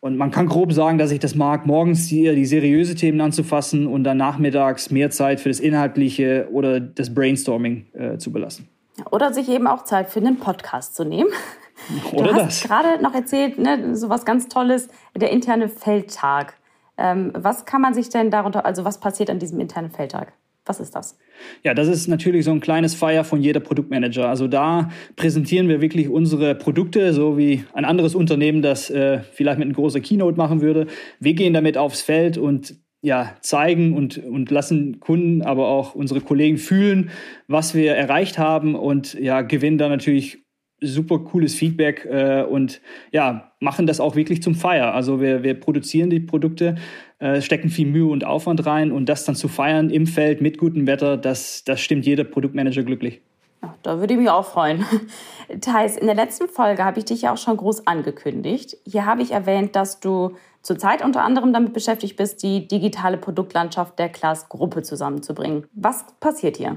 Und 0.01 0.17
man 0.17 0.33
kann 0.33 0.49
grob 0.49 0.73
sagen, 0.73 0.99
dass 0.99 1.13
ich 1.13 1.21
das 1.21 1.37
mag, 1.37 1.65
morgens 1.65 2.09
die, 2.09 2.35
die 2.35 2.45
seriöse 2.45 2.97
Themen 2.97 3.21
anzufassen 3.21 3.87
und 3.87 4.03
dann 4.03 4.17
nachmittags 4.17 4.91
mehr 4.91 5.11
Zeit 5.11 5.39
für 5.39 5.49
das 5.49 5.61
Inhaltliche 5.61 6.49
oder 6.51 6.81
das 6.81 7.15
Brainstorming 7.15 7.87
äh, 7.93 8.19
zu 8.19 8.33
belassen. 8.33 8.69
Oder 9.13 9.33
sich 9.33 9.49
eben 9.49 9.69
auch 9.69 9.85
Zeit 9.85 10.09
für 10.09 10.19
einen 10.19 10.39
Podcast 10.39 10.97
zu 10.97 11.05
nehmen. 11.05 11.31
Oder 12.13 12.33
du 12.33 12.35
hast 12.35 12.65
gerade 12.65 13.03
noch 13.03 13.15
erzählt, 13.15 13.59
ne, 13.59 13.97
so 13.97 14.09
was 14.09 14.25
ganz 14.25 14.49
Tolles, 14.49 14.89
der 15.17 15.31
interne 15.31 15.69
Feldtag. 15.69 16.55
Ähm, 16.99 17.33
was 17.35 17.65
kann 17.65 17.81
man 17.81 17.95
sich 17.95 18.09
denn 18.09 18.31
darunter, 18.31 18.67
also 18.67 18.85
was 18.85 19.01
passiert 19.01 19.31
an 19.31 19.39
diesem 19.39 19.59
internen 19.61 19.91
Feldtag? 19.91 20.33
Was 20.65 20.79
ist 20.79 20.95
das? 20.95 21.19
Ja, 21.65 21.75
das 21.75 21.89
ist 21.89 22.07
natürlich 22.07 22.45
so 22.45 22.53
ein 22.53 22.61
kleines 22.61 22.95
Feier 22.95 23.25
von 23.25 23.43
jeder 23.43 23.59
Produktmanager. 23.59 24.29
Also 24.29 24.47
da 24.47 24.91
präsentieren 25.17 25.69
wir 25.69 25.81
wirklich 25.81 26.09
unsere 26.09 26.55
Produkte, 26.55 27.13
so 27.13 27.37
wie 27.37 27.65
ein 27.73 27.85
anderes 27.85 28.15
Unternehmen 28.15 28.63
das 28.63 28.89
äh, 28.89 29.21
vielleicht 29.33 29.59
mit 29.59 29.67
einer 29.67 29.75
großen 29.75 30.01
Keynote 30.03 30.37
machen 30.37 30.61
würde. 30.61 30.87
Wir 31.19 31.35
gehen 31.35 31.53
damit 31.53 31.77
aufs 31.77 32.03
Feld 32.03 32.39
und 32.39 32.77
ja, 33.01 33.35
zeigen 33.41 33.97
und, 33.97 34.19
und 34.19 34.51
lassen 34.53 35.01
Kunden, 35.01 35.43
aber 35.43 35.67
auch 35.67 35.97
unsere 35.97 36.21
Kollegen 36.21 36.57
fühlen, 36.57 37.11
was 37.49 37.75
wir 37.75 37.95
erreicht 37.97 38.39
haben 38.39 38.77
und 38.77 39.15
ja, 39.15 39.43
gewinnen 39.43 39.79
dann 39.79 39.91
natürlich 39.91 40.45
super 40.83 41.21
cooles 41.21 41.55
Feedback 41.55 42.05
äh, 42.05 42.43
und 42.43 42.81
ja, 43.13 43.53
machen 43.61 43.87
das 43.87 44.01
auch 44.01 44.17
wirklich 44.17 44.43
zum 44.43 44.55
Feier. 44.55 44.95
Also 44.95 45.21
wir, 45.21 45.43
wir 45.43 45.55
produzieren 45.59 46.11
die 46.11 46.21
Produkte, 46.21 46.77
äh, 47.19 47.41
stecken 47.41 47.71
viel 47.71 47.87
Mühe 47.87 48.07
und 48.07 48.25
Aufwand 48.25 48.67
rein 48.67 48.93
und 48.93 49.09
das 49.09 49.25
dann 49.25 49.35
zu 49.35 49.49
feiern 49.49 49.91
im 49.91 50.07
Feld 50.07 50.41
mit 50.41 50.59
gutem 50.59 50.87
Wetter, 50.87 51.17
das, 51.17 51.65
das 51.65 51.81
stimmt 51.81 52.05
jeder 52.05 52.25
Produktmanager 52.25 52.83
glücklich. 52.83 53.21
Ja, 53.63 53.75
da 53.83 54.01
würde 54.01 54.15
ich 54.15 54.21
mich 54.21 54.29
auch 54.29 54.45
freuen. 54.45 54.85
Thais, 55.61 55.97
in 55.97 56.07
der 56.07 56.17
letzten 56.17 56.49
Folge 56.49 56.85
habe 56.85 56.99
ich 56.99 57.05
dich 57.05 57.23
ja 57.23 57.33
auch 57.33 57.39
schon 57.39 57.57
groß 57.57 57.87
angekündigt. 57.87 58.77
Hier 58.85 59.07
habe 59.07 59.23
ich 59.23 59.31
erwähnt, 59.31 59.77
dass 59.77 60.01
du 60.01 60.33
zurzeit 60.63 61.05
unter 61.05 61.23
anderem 61.23 61.53
damit 61.53 61.73
beschäftigt 61.73 62.17
bist, 62.17 62.43
die 62.43 62.67
digitale 62.67 63.19
Produktlandschaft 63.19 63.99
der 63.99 64.09
Klaas-Gruppe 64.09 64.83
zusammenzubringen. 64.83 65.65
Was 65.75 66.05
passiert 66.21 66.57
hier? 66.57 66.77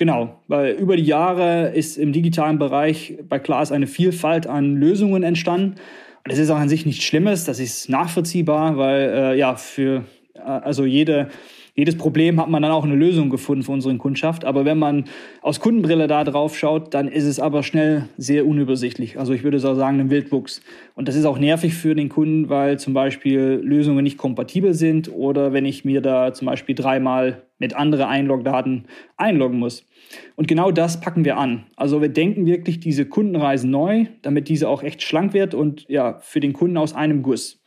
Genau, 0.00 0.40
weil 0.48 0.72
über 0.76 0.96
die 0.96 1.02
Jahre 1.02 1.72
ist 1.74 1.98
im 1.98 2.14
digitalen 2.14 2.58
Bereich 2.58 3.18
bei 3.28 3.38
Klaas 3.38 3.70
eine 3.70 3.86
Vielfalt 3.86 4.46
an 4.46 4.76
Lösungen 4.76 5.22
entstanden. 5.22 5.72
Und 5.72 6.32
das 6.32 6.38
ist 6.38 6.48
auch 6.48 6.56
an 6.56 6.70
sich 6.70 6.86
nichts 6.86 7.04
Schlimmes, 7.04 7.44
das 7.44 7.58
ist 7.60 7.90
nachvollziehbar, 7.90 8.78
weil 8.78 9.10
äh, 9.10 9.38
ja 9.38 9.56
für 9.56 10.06
äh, 10.36 10.40
also 10.40 10.86
jede 10.86 11.28
jedes 11.74 11.96
Problem 11.96 12.40
hat 12.40 12.48
man 12.48 12.62
dann 12.62 12.72
auch 12.72 12.84
eine 12.84 12.94
Lösung 12.94 13.30
gefunden 13.30 13.62
für 13.62 13.72
unsere 13.72 13.96
Kundschaft. 13.96 14.44
Aber 14.44 14.64
wenn 14.64 14.78
man 14.78 15.04
aus 15.42 15.60
Kundenbrille 15.60 16.06
da 16.06 16.24
drauf 16.24 16.56
schaut, 16.58 16.94
dann 16.94 17.08
ist 17.08 17.24
es 17.24 17.40
aber 17.40 17.62
schnell 17.62 18.08
sehr 18.16 18.46
unübersichtlich. 18.46 19.18
Also 19.18 19.32
ich 19.32 19.44
würde 19.44 19.58
so 19.58 19.74
sagen, 19.74 20.00
ein 20.00 20.10
Wildwuchs. 20.10 20.62
Und 20.94 21.08
das 21.08 21.16
ist 21.16 21.24
auch 21.24 21.38
nervig 21.38 21.74
für 21.74 21.94
den 21.94 22.08
Kunden, 22.08 22.48
weil 22.48 22.78
zum 22.78 22.94
Beispiel 22.94 23.60
Lösungen 23.62 24.04
nicht 24.04 24.18
kompatibel 24.18 24.74
sind 24.74 25.10
oder 25.12 25.52
wenn 25.52 25.64
ich 25.64 25.84
mir 25.84 26.00
da 26.00 26.32
zum 26.32 26.46
Beispiel 26.46 26.74
dreimal 26.74 27.42
mit 27.58 27.74
anderen 27.74 28.06
Einlogdaten 28.06 28.86
einloggen 29.16 29.58
muss. 29.58 29.86
Und 30.34 30.48
genau 30.48 30.72
das 30.72 31.00
packen 31.00 31.24
wir 31.24 31.36
an. 31.36 31.66
Also 31.76 32.00
wir 32.00 32.08
denken 32.08 32.46
wirklich 32.46 32.80
diese 32.80 33.06
Kundenreise 33.06 33.68
neu, 33.68 34.06
damit 34.22 34.48
diese 34.48 34.68
auch 34.68 34.82
echt 34.82 35.02
schlank 35.02 35.34
wird 35.34 35.54
und 35.54 35.88
ja, 35.88 36.18
für 36.20 36.40
den 36.40 36.52
Kunden 36.52 36.76
aus 36.76 36.94
einem 36.94 37.22
Guss. 37.22 37.59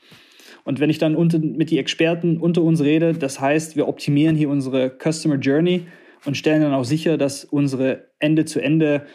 Und 0.64 0.80
wenn 0.80 0.90
ich 0.90 0.98
dann 0.98 1.16
unter, 1.16 1.40
mit 1.40 1.72
den 1.72 1.78
Experten 1.78 2.38
unter 2.38 2.62
uns 2.62 2.82
rede, 2.82 3.14
das 3.14 3.40
heißt, 3.40 3.76
wir 3.76 3.88
optimieren 3.88 4.36
hier 4.36 4.50
unsere 4.50 4.92
Customer 4.98 5.36
Journey 5.36 5.86
und 6.26 6.38
stellen 6.38 6.62
dann 6.62 6.74
auch 6.74 6.86
sicher, 6.86 7.18
dass 7.18 7.44
unsere 7.44 8.08
Ende-zu-Ende 8.20 9.06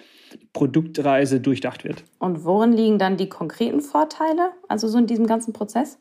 Produktreise 0.52 1.40
durchdacht 1.40 1.84
wird. 1.84 2.04
Und 2.18 2.44
worin 2.44 2.72
liegen 2.72 2.98
dann 2.98 3.16
die 3.16 3.28
konkreten 3.28 3.80
Vorteile, 3.80 4.50
also 4.68 4.88
so 4.88 4.98
in 4.98 5.06
diesem 5.06 5.26
ganzen 5.26 5.52
Prozess? 5.52 5.98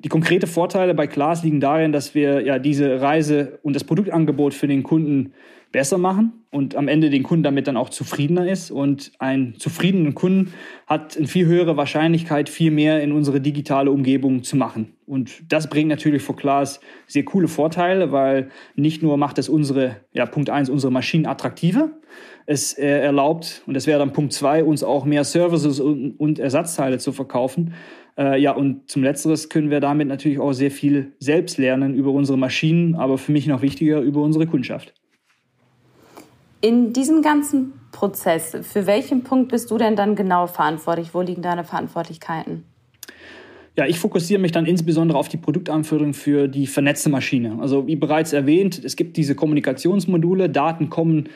Die 0.00 0.08
konkrete 0.08 0.46
Vorteile 0.46 0.94
bei 0.94 1.06
Klaas 1.06 1.42
liegen 1.42 1.60
darin, 1.60 1.92
dass 1.92 2.14
wir 2.14 2.42
ja 2.42 2.58
diese 2.58 3.00
Reise 3.00 3.58
und 3.62 3.74
das 3.74 3.84
Produktangebot 3.84 4.54
für 4.54 4.68
den 4.68 4.84
Kunden 4.84 5.32
besser 5.70 5.98
machen 5.98 6.44
und 6.50 6.76
am 6.76 6.88
Ende 6.88 7.10
den 7.10 7.22
Kunden 7.22 7.42
damit 7.42 7.66
dann 7.66 7.76
auch 7.76 7.90
zufriedener 7.90 8.50
ist. 8.50 8.70
Und 8.70 9.12
ein 9.18 9.54
zufriedenen 9.58 10.14
Kunden 10.14 10.52
hat 10.86 11.16
eine 11.16 11.26
viel 11.26 11.46
höhere 11.46 11.76
Wahrscheinlichkeit, 11.76 12.48
viel 12.48 12.70
mehr 12.70 13.02
in 13.02 13.12
unsere 13.12 13.40
digitale 13.40 13.90
Umgebung 13.90 14.42
zu 14.42 14.56
machen. 14.56 14.94
Und 15.06 15.52
das 15.52 15.68
bringt 15.68 15.88
natürlich 15.88 16.22
für 16.22 16.34
Klaas 16.34 16.80
sehr 17.06 17.24
coole 17.24 17.48
Vorteile, 17.48 18.12
weil 18.12 18.48
nicht 18.76 19.02
nur 19.02 19.16
macht 19.16 19.38
es 19.38 19.48
unsere, 19.48 19.96
ja, 20.12 20.26
Punkt 20.26 20.50
eins 20.50 20.70
unsere 20.70 20.92
Maschinen 20.92 21.26
attraktiver, 21.26 21.90
es 22.46 22.72
äh, 22.78 22.86
erlaubt, 22.86 23.62
und 23.66 23.74
das 23.74 23.86
wäre 23.86 23.98
dann 23.98 24.12
Punkt 24.12 24.32
zwei 24.32 24.64
uns 24.64 24.82
auch 24.82 25.04
mehr 25.04 25.24
Services 25.24 25.80
und, 25.80 26.12
und 26.12 26.38
Ersatzteile 26.38 26.98
zu 26.98 27.12
verkaufen. 27.12 27.74
Äh, 28.16 28.40
ja, 28.40 28.52
und 28.52 28.90
zum 28.90 29.02
Letzteres 29.02 29.48
können 29.50 29.70
wir 29.70 29.80
damit 29.80 30.08
natürlich 30.08 30.38
auch 30.38 30.52
sehr 30.52 30.70
viel 30.70 31.12
selbst 31.18 31.58
lernen 31.58 31.94
über 31.94 32.10
unsere 32.10 32.38
Maschinen, 32.38 32.94
aber 32.94 33.18
für 33.18 33.32
mich 33.32 33.46
noch 33.46 33.60
wichtiger 33.60 34.00
über 34.00 34.22
unsere 34.22 34.46
Kundschaft. 34.46 34.94
In 36.60 36.92
diesem 36.92 37.22
ganzen 37.22 37.72
Prozess, 37.92 38.56
für 38.62 38.86
welchen 38.86 39.22
Punkt 39.22 39.50
bist 39.50 39.70
du 39.70 39.78
denn 39.78 39.94
dann 39.94 40.16
genau 40.16 40.48
verantwortlich? 40.48 41.14
Wo 41.14 41.20
liegen 41.20 41.42
deine 41.42 41.62
Verantwortlichkeiten? 41.62 42.64
Ja, 43.76 43.86
ich 43.86 44.00
fokussiere 44.00 44.40
mich 44.40 44.50
dann 44.50 44.66
insbesondere 44.66 45.18
auf 45.18 45.28
die 45.28 45.36
Produktanführung 45.36 46.12
für 46.12 46.48
die 46.48 46.66
vernetzte 46.66 47.10
Maschine. 47.10 47.58
Also 47.60 47.86
wie 47.86 47.94
bereits 47.94 48.32
erwähnt, 48.32 48.82
es 48.84 48.96
gibt 48.96 49.16
diese 49.16 49.36
Kommunikationsmodule, 49.36 50.50
Daten 50.50 50.90
kommen 50.90 51.28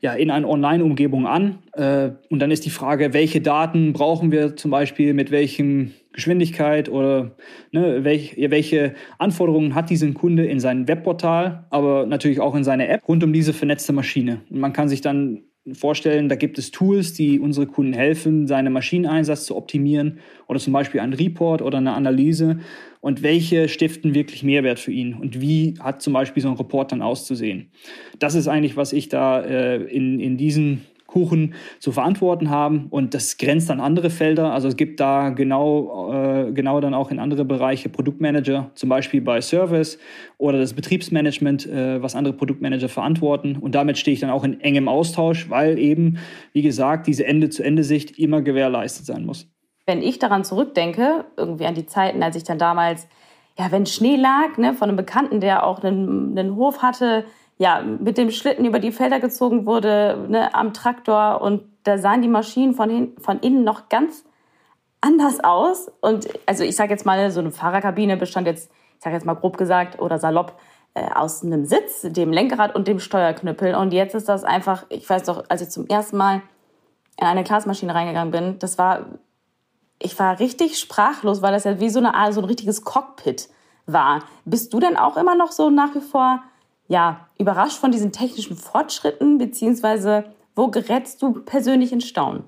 ja, 0.00 0.14
in 0.14 0.30
einer 0.30 0.48
Online-Umgebung 0.48 1.26
an. 1.26 1.58
Äh, 1.72 2.12
und 2.30 2.38
dann 2.38 2.50
ist 2.50 2.64
die 2.64 2.70
Frage, 2.70 3.12
welche 3.12 3.42
Daten 3.42 3.92
brauchen 3.92 4.32
wir 4.32 4.56
zum 4.56 4.70
Beispiel, 4.70 5.12
mit 5.12 5.30
welchem 5.30 5.92
Geschwindigkeit 6.12 6.88
oder 6.88 7.36
ne, 7.72 8.04
welch, 8.04 8.36
welche 8.36 8.94
Anforderungen 9.18 9.74
hat 9.74 9.90
diesen 9.90 10.14
Kunde 10.14 10.46
in 10.46 10.60
seinem 10.60 10.88
Webportal, 10.88 11.66
aber 11.70 12.06
natürlich 12.06 12.40
auch 12.40 12.54
in 12.54 12.64
seiner 12.64 12.88
App 12.88 13.06
rund 13.08 13.22
um 13.22 13.32
diese 13.32 13.52
vernetzte 13.52 13.92
Maschine. 13.92 14.40
Und 14.50 14.60
man 14.60 14.72
kann 14.72 14.88
sich 14.88 15.00
dann 15.00 15.44
vorstellen, 15.72 16.28
da 16.28 16.36
gibt 16.36 16.58
es 16.58 16.70
Tools, 16.70 17.12
die 17.12 17.38
unsere 17.38 17.66
Kunden 17.66 17.92
helfen, 17.92 18.46
seinen 18.46 18.72
Maschineneinsatz 18.72 19.44
zu 19.44 19.56
optimieren 19.56 20.18
oder 20.46 20.58
zum 20.58 20.72
Beispiel 20.72 21.00
ein 21.00 21.12
Report 21.12 21.62
oder 21.62 21.78
eine 21.78 21.92
Analyse 21.92 22.60
und 23.00 23.22
welche 23.22 23.68
stiften 23.68 24.14
wirklich 24.14 24.42
Mehrwert 24.42 24.78
für 24.78 24.92
ihn 24.92 25.14
und 25.14 25.40
wie 25.40 25.74
hat 25.78 26.02
zum 26.02 26.12
Beispiel 26.12 26.42
so 26.42 26.48
ein 26.48 26.56
Report 26.56 26.92
dann 26.92 27.02
auszusehen. 27.02 27.70
Das 28.18 28.34
ist 28.34 28.48
eigentlich, 28.48 28.76
was 28.76 28.92
ich 28.92 29.08
da 29.08 29.42
äh, 29.42 29.82
in, 29.82 30.18
in 30.18 30.36
diesen 30.36 30.86
Kuchen 31.10 31.54
zu 31.78 31.92
verantworten 31.92 32.50
haben. 32.50 32.86
Und 32.90 33.14
das 33.14 33.36
grenzt 33.36 33.70
an 33.70 33.80
andere 33.80 34.10
Felder. 34.10 34.52
Also 34.52 34.68
es 34.68 34.76
gibt 34.76 35.00
da 35.00 35.30
genau, 35.30 36.12
äh, 36.12 36.52
genau 36.52 36.80
dann 36.80 36.94
auch 36.94 37.10
in 37.10 37.18
andere 37.18 37.44
Bereiche 37.44 37.88
Produktmanager, 37.88 38.70
zum 38.74 38.88
Beispiel 38.88 39.20
bei 39.20 39.40
Service 39.40 39.98
oder 40.38 40.58
das 40.58 40.74
Betriebsmanagement, 40.74 41.66
äh, 41.66 42.02
was 42.02 42.14
andere 42.14 42.34
Produktmanager 42.34 42.88
verantworten. 42.88 43.56
Und 43.56 43.74
damit 43.74 43.98
stehe 43.98 44.14
ich 44.14 44.20
dann 44.20 44.30
auch 44.30 44.44
in 44.44 44.60
engem 44.60 44.88
Austausch, 44.88 45.50
weil 45.50 45.78
eben, 45.78 46.18
wie 46.52 46.62
gesagt, 46.62 47.06
diese 47.06 47.26
Ende-zu-Ende-Sicht 47.26 48.18
immer 48.18 48.42
gewährleistet 48.42 49.06
sein 49.06 49.26
muss. 49.26 49.48
Wenn 49.86 50.02
ich 50.02 50.18
daran 50.18 50.44
zurückdenke, 50.44 51.24
irgendwie 51.36 51.66
an 51.66 51.74
die 51.74 51.86
Zeiten, 51.86 52.22
als 52.22 52.36
ich 52.36 52.44
dann 52.44 52.58
damals, 52.58 53.08
ja, 53.58 53.72
wenn 53.72 53.86
Schnee 53.86 54.16
lag, 54.16 54.56
ne, 54.56 54.74
von 54.74 54.88
einem 54.88 54.96
Bekannten, 54.96 55.40
der 55.40 55.66
auch 55.66 55.82
einen, 55.82 56.38
einen 56.38 56.54
Hof 56.54 56.82
hatte, 56.82 57.24
ja, 57.60 57.82
mit 57.82 58.16
dem 58.16 58.30
Schlitten 58.30 58.64
über 58.64 58.78
die 58.78 58.90
Felder 58.90 59.20
gezogen 59.20 59.66
wurde, 59.66 60.24
ne, 60.30 60.54
am 60.54 60.72
Traktor 60.72 61.42
und 61.42 61.62
da 61.82 61.98
sahen 61.98 62.22
die 62.22 62.28
Maschinen 62.28 62.72
von, 62.72 62.88
hin, 62.88 63.12
von 63.20 63.38
innen 63.40 63.64
noch 63.64 63.90
ganz 63.90 64.24
anders 65.02 65.44
aus. 65.44 65.92
Und 66.00 66.26
also 66.46 66.64
ich 66.64 66.74
sage 66.74 66.92
jetzt 66.92 67.04
mal, 67.04 67.30
so 67.30 67.40
eine 67.40 67.50
Fahrerkabine 67.50 68.16
bestand 68.16 68.46
jetzt, 68.46 68.70
ich 68.96 69.04
sage 69.04 69.14
jetzt 69.14 69.26
mal 69.26 69.34
grob 69.34 69.58
gesagt 69.58 70.00
oder 70.00 70.18
salopp, 70.18 70.58
äh, 70.94 71.02
aus 71.14 71.44
einem 71.44 71.66
Sitz, 71.66 72.00
dem 72.00 72.32
Lenkrad 72.32 72.74
und 72.74 72.88
dem 72.88 72.98
Steuerknüppel. 72.98 73.74
Und 73.74 73.92
jetzt 73.92 74.14
ist 74.14 74.30
das 74.30 74.42
einfach, 74.42 74.86
ich 74.88 75.08
weiß 75.08 75.24
doch, 75.24 75.44
als 75.50 75.60
ich 75.60 75.68
zum 75.68 75.86
ersten 75.86 76.16
Mal 76.16 76.40
in 77.20 77.26
eine 77.26 77.44
Glasmaschine 77.44 77.94
reingegangen 77.94 78.30
bin, 78.30 78.58
das 78.58 78.78
war, 78.78 79.04
ich 79.98 80.18
war 80.18 80.40
richtig 80.40 80.78
sprachlos, 80.78 81.42
weil 81.42 81.52
das 81.52 81.64
ja 81.64 81.78
wie 81.78 81.90
so, 81.90 82.00
eine, 82.02 82.32
so 82.32 82.40
ein 82.40 82.46
richtiges 82.46 82.84
Cockpit 82.84 83.50
war. 83.84 84.20
Bist 84.46 84.72
du 84.72 84.80
denn 84.80 84.96
auch 84.96 85.18
immer 85.18 85.34
noch 85.34 85.52
so 85.52 85.68
nach 85.68 85.94
wie 85.94 86.00
vor 86.00 86.42
ja, 86.90 87.28
überrascht 87.38 87.78
von 87.78 87.92
diesen 87.92 88.10
technischen 88.10 88.56
Fortschritten, 88.56 89.38
beziehungsweise 89.38 90.24
wo 90.56 90.68
gerätst 90.68 91.22
du 91.22 91.34
persönlich 91.44 91.92
in 91.92 92.00
Staunen? 92.00 92.42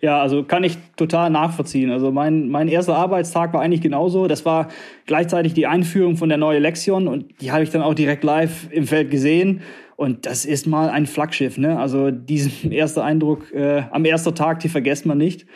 Ja, 0.00 0.20
also 0.20 0.42
kann 0.42 0.64
ich 0.64 0.76
total 0.96 1.30
nachvollziehen. 1.30 1.92
Also 1.92 2.10
mein, 2.10 2.48
mein 2.48 2.66
erster 2.66 2.96
Arbeitstag 2.96 3.52
war 3.52 3.60
eigentlich 3.60 3.80
genauso. 3.82 4.26
Das 4.26 4.44
war 4.44 4.68
gleichzeitig 5.06 5.54
die 5.54 5.68
Einführung 5.68 6.16
von 6.16 6.28
der 6.28 6.36
neuen 6.36 6.62
Lexion 6.62 7.06
und 7.06 7.40
die 7.40 7.52
habe 7.52 7.62
ich 7.62 7.70
dann 7.70 7.82
auch 7.82 7.94
direkt 7.94 8.24
live 8.24 8.68
im 8.72 8.88
Feld 8.88 9.08
gesehen. 9.12 9.62
Und 9.94 10.26
das 10.26 10.44
ist 10.44 10.66
mal 10.66 10.90
ein 10.90 11.06
Flaggschiff, 11.06 11.56
ne? 11.56 11.78
Also 11.78 12.10
diesen 12.10 12.72
ersten 12.72 13.00
Eindruck 13.00 13.52
äh, 13.52 13.84
am 13.92 14.04
ersten 14.04 14.34
Tag, 14.34 14.58
die 14.60 14.68
vergisst 14.68 15.06
man 15.06 15.18
nicht. 15.18 15.46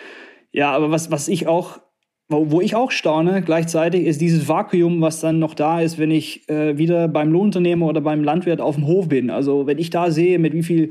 Ja, 0.52 0.70
aber 0.70 0.92
was, 0.92 1.10
was 1.10 1.26
ich 1.26 1.48
auch 1.48 1.80
wo 2.30 2.60
ich 2.60 2.76
auch 2.76 2.92
staune 2.92 3.42
gleichzeitig, 3.42 4.06
ist 4.06 4.20
dieses 4.20 4.48
Vakuum, 4.48 5.00
was 5.00 5.20
dann 5.20 5.40
noch 5.40 5.54
da 5.54 5.80
ist, 5.80 5.98
wenn 5.98 6.12
ich 6.12 6.48
äh, 6.48 6.78
wieder 6.78 7.08
beim 7.08 7.32
Lohnunternehmer 7.32 7.86
oder 7.86 8.00
beim 8.00 8.22
Landwirt 8.22 8.60
auf 8.60 8.76
dem 8.76 8.86
Hof 8.86 9.08
bin. 9.08 9.30
Also 9.30 9.66
wenn 9.66 9.78
ich 9.78 9.90
da 9.90 10.10
sehe, 10.12 10.38
mit 10.38 10.52
wie 10.52 10.62
viel 10.62 10.90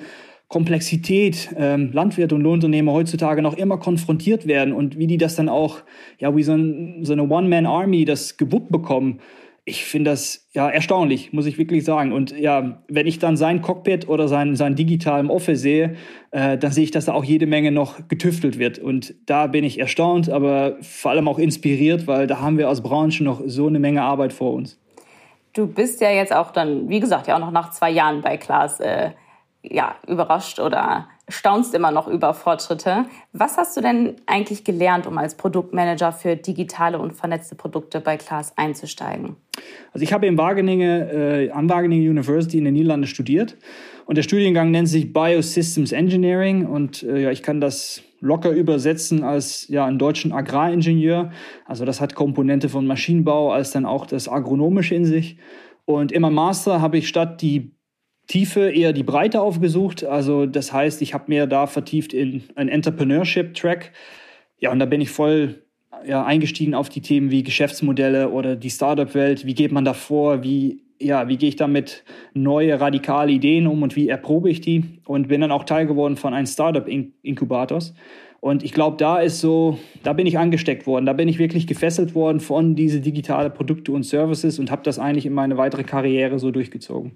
Komplexität 0.49 1.55
ähm, 1.57 1.91
Landwirte 1.93 2.35
und 2.35 2.41
Lohnunternehmer 2.41 2.91
heutzutage 2.91 3.41
noch 3.41 3.55
immer 3.55 3.77
konfrontiert 3.77 4.47
werden 4.47 4.73
und 4.73 4.97
wie 4.97 5.07
die 5.07 5.17
das 5.17 5.35
dann 5.35 5.47
auch, 5.47 5.77
ja, 6.17 6.35
wie 6.35 6.43
so, 6.43 6.53
ein, 6.53 7.05
so 7.05 7.13
eine 7.13 7.29
One-Man-Army 7.29 8.03
das 8.03 8.35
gewuppt 8.35 8.71
bekommen 8.71 9.19
ich 9.69 9.85
finde 9.85 10.11
das 10.11 10.47
ja 10.53 10.67
erstaunlich, 10.69 11.31
muss 11.31 11.45
ich 11.45 11.57
wirklich 11.57 11.85
sagen. 11.85 12.11
Und 12.11 12.37
ja, 12.37 12.81
wenn 12.87 13.07
ich 13.07 13.19
dann 13.19 13.37
sein 13.37 13.61
Cockpit 13.61 14.09
oder 14.09 14.27
sein, 14.27 14.55
sein 14.55 14.75
digitalen 14.75 15.29
Office 15.29 15.61
sehe, 15.61 15.95
äh, 16.31 16.57
dann 16.57 16.71
sehe 16.71 16.83
ich, 16.83 16.91
dass 16.91 17.05
da 17.05 17.13
auch 17.13 17.23
jede 17.23 17.45
Menge 17.45 17.71
noch 17.71 18.07
getüftelt 18.07 18.59
wird. 18.59 18.79
Und 18.79 19.13
da 19.25 19.47
bin 19.47 19.63
ich 19.63 19.79
erstaunt, 19.79 20.29
aber 20.29 20.77
vor 20.81 21.11
allem 21.11 21.27
auch 21.27 21.39
inspiriert, 21.39 22.07
weil 22.07 22.27
da 22.27 22.41
haben 22.41 22.57
wir 22.57 22.67
als 22.67 22.81
Branche 22.81 23.23
noch 23.23 23.41
so 23.45 23.67
eine 23.67 23.79
Menge 23.79 24.01
Arbeit 24.01 24.33
vor 24.33 24.53
uns. 24.53 24.79
Du 25.53 25.67
bist 25.67 26.01
ja 26.01 26.11
jetzt 26.11 26.33
auch 26.33 26.51
dann, 26.51 26.89
wie 26.89 26.99
gesagt, 26.99 27.27
ja 27.27 27.35
auch 27.35 27.39
noch 27.39 27.51
nach 27.51 27.71
zwei 27.71 27.89
Jahren 27.89 28.21
bei 28.21 28.37
Klaas 28.37 28.79
äh, 28.79 29.11
ja, 29.61 29.95
überrascht 30.07 30.59
oder 30.59 31.07
staunst 31.27 31.73
immer 31.73 31.91
noch 31.91 32.07
über 32.07 32.33
Fortschritte. 32.33 33.05
Was 33.33 33.57
hast 33.57 33.77
du 33.77 33.81
denn 33.81 34.15
eigentlich 34.25 34.63
gelernt, 34.63 35.05
um 35.05 35.17
als 35.17 35.35
Produktmanager 35.35 36.11
für 36.11 36.35
digitale 36.35 36.99
und 36.99 37.13
vernetzte 37.13 37.55
Produkte 37.55 38.01
bei 38.01 38.17
Klaas 38.17 38.57
einzusteigen? 38.57 39.37
Also 39.91 40.03
ich 40.03 40.13
habe 40.13 40.27
in 40.27 40.37
Wageningen, 40.37 41.09
äh, 41.09 41.49
an 41.51 41.69
Wageningen 41.69 42.09
University 42.09 42.57
in 42.57 42.65
den 42.65 42.73
Niederlanden 42.73 43.07
studiert 43.07 43.57
und 44.05 44.15
der 44.15 44.23
Studiengang 44.23 44.71
nennt 44.71 44.87
sich 44.87 45.13
Biosystems 45.13 45.91
Engineering 45.91 46.65
und 46.65 47.03
äh, 47.03 47.23
ja, 47.23 47.31
ich 47.31 47.43
kann 47.43 47.61
das 47.61 48.03
locker 48.21 48.51
übersetzen 48.51 49.23
als 49.23 49.67
ja 49.69 49.85
einen 49.85 49.99
deutschen 49.99 50.31
Agraringenieur. 50.31 51.31
Also 51.65 51.85
das 51.85 52.01
hat 52.01 52.15
Komponente 52.15 52.69
von 52.69 52.85
Maschinenbau 52.85 53.51
als 53.51 53.71
dann 53.71 53.85
auch 53.85 54.05
das 54.05 54.27
agronomische 54.27 54.95
in 54.95 55.05
sich. 55.05 55.37
Und 55.85 56.17
meinem 56.19 56.33
Master 56.33 56.81
habe 56.81 56.97
ich 56.97 57.07
statt 57.07 57.41
die 57.41 57.71
Tiefe 58.27 58.69
eher 58.69 58.93
die 58.93 59.03
Breite 59.03 59.41
aufgesucht. 59.41 60.03
Also 60.03 60.45
das 60.45 60.71
heißt, 60.71 61.01
ich 61.01 61.13
habe 61.13 61.25
mir 61.27 61.47
da 61.47 61.65
vertieft 61.65 62.13
in 62.13 62.43
einen 62.55 62.69
Entrepreneurship-Track. 62.69 63.91
Ja, 64.59 64.71
und 64.71 64.79
da 64.79 64.85
bin 64.85 65.01
ich 65.01 65.09
voll 65.09 65.63
ja, 66.05 66.23
eingestiegen 66.23 66.73
auf 66.73 66.89
die 66.89 67.01
Themen 67.01 67.31
wie 67.31 67.43
Geschäftsmodelle 67.43 68.29
oder 68.29 68.55
die 68.55 68.69
Startup-Welt. 68.69 69.45
Wie 69.45 69.53
geht 69.53 69.71
man 69.71 69.85
da 69.85 69.93
vor? 69.93 70.43
Wie, 70.43 70.81
ja, 70.99 71.27
wie 71.27 71.37
gehe 71.37 71.49
ich 71.49 71.55
damit 71.55 72.03
neue, 72.33 72.79
radikale 72.79 73.31
Ideen 73.31 73.67
um 73.67 73.83
und 73.83 73.95
wie 73.95 74.09
erprobe 74.09 74.49
ich 74.49 74.61
die? 74.61 74.83
Und 75.05 75.27
bin 75.27 75.41
dann 75.41 75.51
auch 75.51 75.63
Teil 75.63 75.87
geworden 75.87 76.17
von 76.17 76.33
einem 76.33 76.47
Startup-Inkubators. 76.47 77.93
Und 78.41 78.63
ich 78.63 78.71
glaube, 78.71 78.97
da 78.97 79.19
ist 79.19 79.41
so, 79.41 79.77
da 80.03 80.13
bin 80.13 80.25
ich 80.25 80.37
angesteckt 80.37 80.87
worden. 80.87 81.05
Da 81.05 81.13
bin 81.13 81.27
ich 81.27 81.39
wirklich 81.39 81.67
gefesselt 81.67 82.15
worden 82.15 82.39
von 82.39 82.75
diese 82.75 83.01
digitale 83.01 83.49
Produkte 83.49 83.91
und 83.91 84.03
Services 84.03 84.59
und 84.59 84.71
habe 84.71 84.83
das 84.83 84.97
eigentlich 84.97 85.25
in 85.25 85.33
meine 85.33 85.57
weitere 85.57 85.83
Karriere 85.83 86.39
so 86.39 86.51
durchgezogen. 86.51 87.11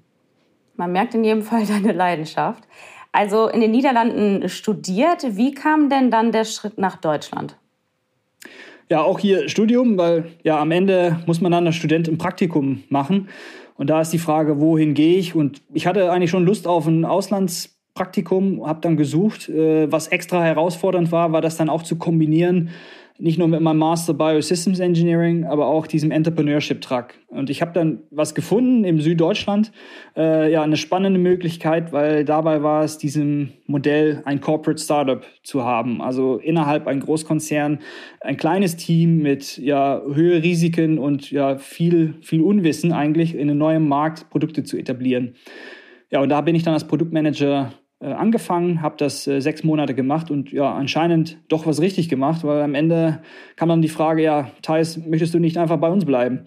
Man 0.75 0.91
merkt 0.91 1.15
in 1.15 1.23
jedem 1.23 1.41
Fall 1.41 1.65
deine 1.67 1.93
Leidenschaft. 1.93 2.63
Also 3.11 3.47
in 3.47 3.61
den 3.61 3.71
Niederlanden 3.71 4.49
studiert. 4.49 5.37
Wie 5.37 5.53
kam 5.53 5.89
denn 5.89 6.11
dann 6.11 6.31
der 6.31 6.45
Schritt 6.45 6.77
nach 6.77 6.97
Deutschland? 6.97 7.55
Ja, 8.89 9.01
auch 9.01 9.19
hier 9.19 9.49
Studium, 9.49 9.97
weil 9.97 10.25
ja 10.43 10.59
am 10.59 10.71
Ende 10.71 11.19
muss 11.25 11.41
man 11.41 11.51
dann 11.51 11.65
als 11.65 11.75
Student 11.75 12.07
ein 12.07 12.17
Praktikum 12.17 12.83
machen. 12.89 13.29
Und 13.75 13.89
da 13.89 14.01
ist 14.01 14.13
die 14.13 14.19
Frage, 14.19 14.59
wohin 14.59 14.93
gehe 14.93 15.17
ich? 15.17 15.35
Und 15.35 15.61
ich 15.73 15.87
hatte 15.87 16.11
eigentlich 16.11 16.29
schon 16.29 16.45
Lust 16.45 16.67
auf 16.67 16.85
ein 16.85 17.05
Auslandspraktikum, 17.05 18.67
habe 18.67 18.81
dann 18.81 18.97
gesucht. 18.97 19.49
Äh, 19.49 19.91
was 19.91 20.07
extra 20.07 20.43
herausfordernd 20.43 21.11
war, 21.11 21.31
war 21.31 21.41
das 21.41 21.57
dann 21.57 21.69
auch 21.69 21.83
zu 21.83 21.97
kombinieren 21.97 22.69
nicht 23.19 23.37
nur 23.37 23.47
mit 23.47 23.61
meinem 23.61 23.77
Master 23.77 24.13
Biosystems 24.13 24.79
Engineering, 24.79 25.45
aber 25.45 25.67
auch 25.67 25.87
diesem 25.87 26.11
Entrepreneurship-Track. 26.11 27.19
Und 27.27 27.49
ich 27.49 27.61
habe 27.61 27.71
dann 27.71 27.99
was 28.09 28.33
gefunden 28.33 28.83
im 28.83 28.99
Süddeutschland, 28.99 29.71
äh, 30.15 30.51
ja, 30.51 30.63
eine 30.63 30.77
spannende 30.77 31.19
Möglichkeit, 31.19 31.93
weil 31.93 32.25
dabei 32.25 32.63
war 32.63 32.83
es, 32.83 32.97
diesem 32.97 33.49
Modell 33.67 34.21
ein 34.25 34.41
Corporate 34.41 34.81
Startup 34.81 35.23
zu 35.43 35.63
haben. 35.63 36.01
Also 36.01 36.37
innerhalb 36.37 36.87
ein 36.87 36.99
Großkonzern, 36.99 37.79
ein 38.21 38.37
kleines 38.37 38.77
Team 38.77 39.19
mit 39.19 39.57
ja, 39.57 40.01
höhe 40.11 40.41
Risiken 40.41 40.97
und 40.97 41.31
ja, 41.31 41.57
viel, 41.57 42.15
viel 42.21 42.41
Unwissen 42.41 42.91
eigentlich 42.91 43.35
in 43.35 43.49
einem 43.49 43.59
neuen 43.59 43.87
Markt 43.87 44.29
Produkte 44.31 44.63
zu 44.63 44.77
etablieren. 44.77 45.35
Ja, 46.09 46.21
und 46.21 46.29
da 46.29 46.41
bin 46.41 46.55
ich 46.55 46.63
dann 46.63 46.73
als 46.73 46.87
Produktmanager 46.87 47.73
angefangen, 48.07 48.81
habe 48.81 48.95
das 48.97 49.27
äh, 49.27 49.39
sechs 49.39 49.63
Monate 49.63 49.93
gemacht 49.93 50.31
und 50.31 50.51
ja, 50.51 50.73
anscheinend 50.73 51.37
doch 51.47 51.65
was 51.65 51.81
richtig 51.81 52.09
gemacht, 52.09 52.43
weil 52.43 52.61
am 52.61 52.75
Ende 52.75 53.21
kam 53.55 53.69
dann 53.69 53.81
die 53.81 53.89
Frage, 53.89 54.23
ja, 54.23 54.49
Thais, 54.61 54.97
möchtest 54.97 55.33
du 55.33 55.39
nicht 55.39 55.57
einfach 55.57 55.77
bei 55.77 55.89
uns 55.89 56.05
bleiben? 56.05 56.45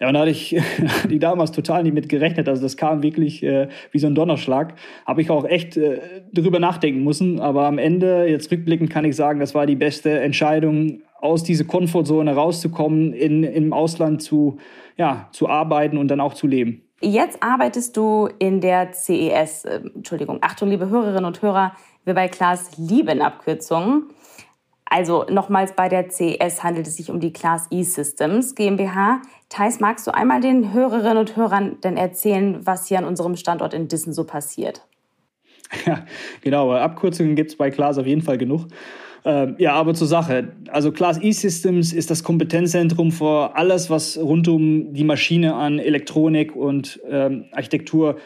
Ja, 0.00 0.08
und 0.08 0.14
da 0.14 0.20
hatte 0.20 0.30
ich 0.30 0.56
die 1.10 1.18
damals 1.18 1.52
total 1.52 1.82
nicht 1.82 1.92
mit 1.92 2.08
gerechnet. 2.08 2.48
Also 2.48 2.62
das 2.62 2.76
kam 2.76 3.02
wirklich 3.02 3.42
äh, 3.42 3.68
wie 3.92 3.98
so 3.98 4.06
ein 4.06 4.14
Donnerschlag. 4.14 4.74
Habe 5.06 5.20
ich 5.20 5.30
auch 5.30 5.44
echt 5.44 5.76
äh, 5.76 6.00
drüber 6.32 6.58
nachdenken 6.58 7.04
müssen. 7.04 7.38
Aber 7.38 7.66
am 7.66 7.76
Ende, 7.76 8.26
jetzt 8.26 8.50
rückblickend, 8.50 8.90
kann 8.90 9.04
ich 9.04 9.14
sagen, 9.14 9.40
das 9.40 9.54
war 9.54 9.66
die 9.66 9.76
beste 9.76 10.18
Entscheidung, 10.20 11.02
aus 11.20 11.44
dieser 11.44 11.64
Komfortzone 11.64 12.34
rauszukommen, 12.34 13.12
in, 13.12 13.44
im 13.44 13.74
Ausland 13.74 14.22
zu, 14.22 14.58
ja, 14.96 15.28
zu 15.32 15.50
arbeiten 15.50 15.98
und 15.98 16.08
dann 16.08 16.20
auch 16.20 16.32
zu 16.32 16.46
leben. 16.46 16.82
Jetzt 17.02 17.42
arbeitest 17.42 17.96
du 17.96 18.28
in 18.38 18.60
der 18.60 18.92
CES, 18.92 19.64
äh, 19.64 19.80
Entschuldigung, 19.94 20.38
Achtung, 20.42 20.68
liebe 20.68 20.90
Hörerinnen 20.90 21.24
und 21.24 21.40
Hörer, 21.40 21.72
wir 22.04 22.14
bei 22.14 22.28
Klaas 22.28 22.76
lieben 22.76 23.22
Abkürzungen. 23.22 24.10
Also 24.84 25.24
nochmals 25.30 25.72
bei 25.72 25.88
der 25.88 26.10
CES 26.10 26.62
handelt 26.62 26.86
es 26.86 26.96
sich 26.96 27.10
um 27.10 27.20
die 27.20 27.32
Class 27.32 27.68
E-Systems 27.70 28.54
GmbH. 28.54 29.22
Thais, 29.48 29.80
magst 29.80 30.06
du 30.06 30.10
einmal 30.12 30.40
den 30.40 30.74
Hörerinnen 30.74 31.16
und 31.16 31.36
Hörern 31.36 31.80
denn 31.80 31.96
erzählen, 31.96 32.66
was 32.66 32.88
hier 32.88 32.98
an 32.98 33.04
unserem 33.06 33.36
Standort 33.36 33.72
in 33.72 33.88
Dissen 33.88 34.12
so 34.12 34.24
passiert? 34.24 34.86
Ja, 35.86 36.04
genau. 36.40 36.72
Abkürzungen 36.72 37.36
gibt 37.36 37.52
es 37.52 37.56
bei 37.56 37.70
Klaas 37.70 37.96
auf 37.96 38.06
jeden 38.06 38.22
Fall 38.22 38.36
genug. 38.36 38.66
Ähm, 39.24 39.56
ja, 39.58 39.74
aber 39.74 39.94
zur 39.94 40.06
Sache. 40.06 40.52
Also 40.70 40.92
Class 40.92 41.22
E-Systems 41.22 41.92
ist 41.92 42.10
das 42.10 42.24
Kompetenzzentrum 42.24 43.12
für 43.12 43.54
alles, 43.56 43.90
was 43.90 44.16
rund 44.18 44.48
um 44.48 44.94
die 44.94 45.04
Maschine 45.04 45.54
an 45.54 45.78
Elektronik 45.78 46.56
und 46.56 47.00
ähm, 47.08 47.46
Architektur 47.52 48.16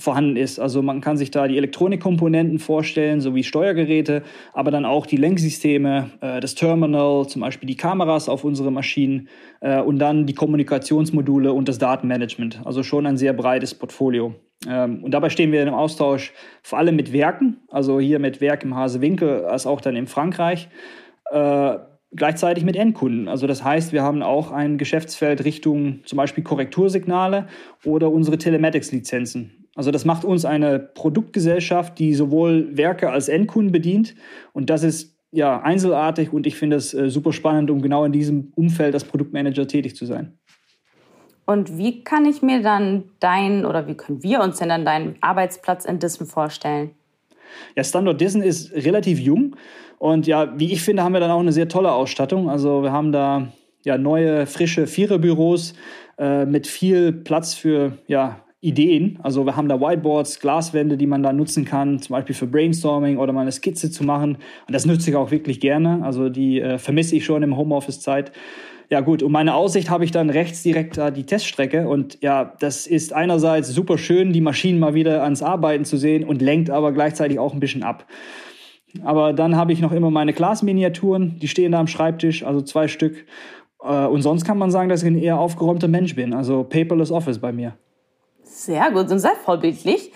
vorhanden 0.00 0.36
ist. 0.36 0.58
Also 0.58 0.82
man 0.82 1.00
kann 1.00 1.16
sich 1.16 1.30
da 1.30 1.46
die 1.46 1.56
Elektronikkomponenten 1.56 2.58
vorstellen, 2.58 3.20
sowie 3.20 3.44
Steuergeräte, 3.44 4.22
aber 4.52 4.70
dann 4.70 4.84
auch 4.84 5.06
die 5.06 5.16
Lenksysteme, 5.16 6.10
äh, 6.20 6.40
das 6.40 6.54
Terminal, 6.54 7.26
zum 7.28 7.42
Beispiel 7.42 7.66
die 7.66 7.76
Kameras 7.76 8.28
auf 8.28 8.44
unsere 8.44 8.72
Maschinen 8.72 9.28
äh, 9.60 9.80
und 9.80 9.98
dann 9.98 10.26
die 10.26 10.34
Kommunikationsmodule 10.34 11.52
und 11.52 11.68
das 11.68 11.78
Datenmanagement. 11.78 12.62
Also 12.64 12.82
schon 12.82 13.06
ein 13.06 13.16
sehr 13.16 13.32
breites 13.32 13.74
Portfolio. 13.74 14.34
Ähm, 14.66 15.04
und 15.04 15.12
dabei 15.12 15.30
stehen 15.30 15.52
wir 15.52 15.62
im 15.62 15.74
Austausch 15.74 16.32
vor 16.62 16.78
allem 16.78 16.96
mit 16.96 17.12
Werken, 17.12 17.58
also 17.68 18.00
hier 18.00 18.18
mit 18.18 18.40
Werk 18.40 18.64
im 18.64 18.74
Hasewinkel, 18.74 19.44
als 19.44 19.66
auch 19.66 19.80
dann 19.80 19.96
in 19.96 20.06
Frankreich, 20.06 20.68
äh, 21.30 21.76
gleichzeitig 22.12 22.64
mit 22.64 22.76
Endkunden. 22.76 23.28
Also 23.28 23.46
das 23.46 23.62
heißt, 23.62 23.92
wir 23.92 24.02
haben 24.02 24.22
auch 24.22 24.50
ein 24.50 24.78
Geschäftsfeld 24.78 25.44
Richtung 25.44 26.00
zum 26.04 26.16
Beispiel 26.16 26.42
Korrektursignale 26.42 27.46
oder 27.84 28.10
unsere 28.10 28.38
Telematics-Lizenzen. 28.38 29.59
Also 29.80 29.92
das 29.92 30.04
macht 30.04 30.26
uns 30.26 30.44
eine 30.44 30.78
Produktgesellschaft, 30.78 31.98
die 31.98 32.12
sowohl 32.12 32.76
Werke 32.76 33.08
als 33.08 33.30
Endkunden 33.30 33.72
bedient. 33.72 34.14
Und 34.52 34.68
das 34.68 34.82
ist 34.82 35.16
ja 35.32 35.62
einzelartig 35.62 36.34
und 36.34 36.46
ich 36.46 36.56
finde 36.56 36.76
es 36.76 36.92
äh, 36.92 37.08
super 37.08 37.32
spannend, 37.32 37.70
um 37.70 37.80
genau 37.80 38.04
in 38.04 38.12
diesem 38.12 38.52
Umfeld 38.56 38.92
als 38.92 39.04
Produktmanager 39.04 39.66
tätig 39.66 39.96
zu 39.96 40.04
sein. 40.04 40.38
Und 41.46 41.78
wie 41.78 42.04
kann 42.04 42.26
ich 42.26 42.42
mir 42.42 42.60
dann 42.60 43.04
dein 43.20 43.64
oder 43.64 43.86
wie 43.86 43.94
können 43.94 44.22
wir 44.22 44.42
uns 44.42 44.58
denn 44.58 44.68
dann 44.68 44.84
deinen 44.84 45.14
Arbeitsplatz 45.22 45.86
in 45.86 45.98
Dissen 45.98 46.26
vorstellen? 46.26 46.90
Ja, 47.74 47.82
Standort 47.82 48.20
Dissen 48.20 48.42
ist 48.42 48.74
relativ 48.74 49.18
jung 49.18 49.56
und 49.96 50.26
ja, 50.26 50.52
wie 50.58 50.74
ich 50.74 50.82
finde, 50.82 51.04
haben 51.04 51.14
wir 51.14 51.20
dann 51.20 51.30
auch 51.30 51.40
eine 51.40 51.52
sehr 51.52 51.68
tolle 51.68 51.92
Ausstattung. 51.92 52.50
Also 52.50 52.82
wir 52.82 52.92
haben 52.92 53.12
da 53.12 53.50
ja 53.82 53.96
neue, 53.96 54.44
frische 54.44 54.86
Viererbüros 54.86 55.72
äh, 56.18 56.44
mit 56.44 56.66
viel 56.66 57.14
Platz 57.14 57.54
für 57.54 57.96
ja, 58.08 58.44
Ideen. 58.62 59.18
Also 59.22 59.46
wir 59.46 59.56
haben 59.56 59.68
da 59.68 59.80
Whiteboards, 59.80 60.38
Glaswände, 60.38 60.98
die 60.98 61.06
man 61.06 61.22
da 61.22 61.32
nutzen 61.32 61.64
kann, 61.64 61.98
zum 61.98 62.14
Beispiel 62.14 62.34
für 62.34 62.46
Brainstorming 62.46 63.16
oder 63.16 63.32
mal 63.32 63.42
eine 63.42 63.52
Skizze 63.52 63.90
zu 63.90 64.04
machen. 64.04 64.36
Und 64.66 64.74
das 64.74 64.84
nutze 64.84 65.10
ich 65.10 65.16
auch 65.16 65.30
wirklich 65.30 65.60
gerne. 65.60 66.00
Also 66.02 66.28
die 66.28 66.60
äh, 66.60 66.78
vermisse 66.78 67.16
ich 67.16 67.24
schon 67.24 67.42
im 67.42 67.56
Homeoffice-Zeit. 67.56 68.32
Ja 68.90 69.00
gut, 69.00 69.22
und 69.22 69.32
meine 69.32 69.54
Aussicht 69.54 69.88
habe 69.88 70.04
ich 70.04 70.10
dann 70.10 70.30
rechts 70.30 70.62
direkt 70.62 70.98
da 70.98 71.10
die 71.10 71.24
Teststrecke. 71.24 71.88
Und 71.88 72.18
ja, 72.20 72.52
das 72.60 72.86
ist 72.86 73.14
einerseits 73.14 73.68
super 73.68 73.96
schön, 73.96 74.32
die 74.32 74.40
Maschinen 74.40 74.78
mal 74.78 74.94
wieder 74.94 75.22
ans 75.22 75.42
Arbeiten 75.42 75.84
zu 75.84 75.96
sehen 75.96 76.24
und 76.24 76.42
lenkt 76.42 76.68
aber 76.70 76.92
gleichzeitig 76.92 77.38
auch 77.38 77.54
ein 77.54 77.60
bisschen 77.60 77.82
ab. 77.82 78.04
Aber 79.04 79.32
dann 79.32 79.56
habe 79.56 79.72
ich 79.72 79.80
noch 79.80 79.92
immer 79.92 80.10
meine 80.10 80.32
Glasminiaturen, 80.32 81.38
die 81.38 81.48
stehen 81.48 81.72
da 81.72 81.80
am 81.80 81.86
Schreibtisch, 81.86 82.42
also 82.42 82.60
zwei 82.60 82.88
Stück. 82.88 83.24
Äh, 83.82 84.06
und 84.06 84.20
sonst 84.22 84.44
kann 84.44 84.58
man 84.58 84.70
sagen, 84.70 84.90
dass 84.90 85.02
ich 85.02 85.08
ein 85.08 85.16
eher 85.16 85.38
aufgeräumter 85.38 85.88
Mensch 85.88 86.14
bin. 86.14 86.34
Also 86.34 86.64
paperless 86.64 87.10
Office 87.10 87.38
bei 87.38 87.52
mir. 87.52 87.74
Sehr 88.60 88.90
gut 88.90 89.10
und 89.10 89.20
sehr 89.20 89.36
vorbildlich. 89.36 90.12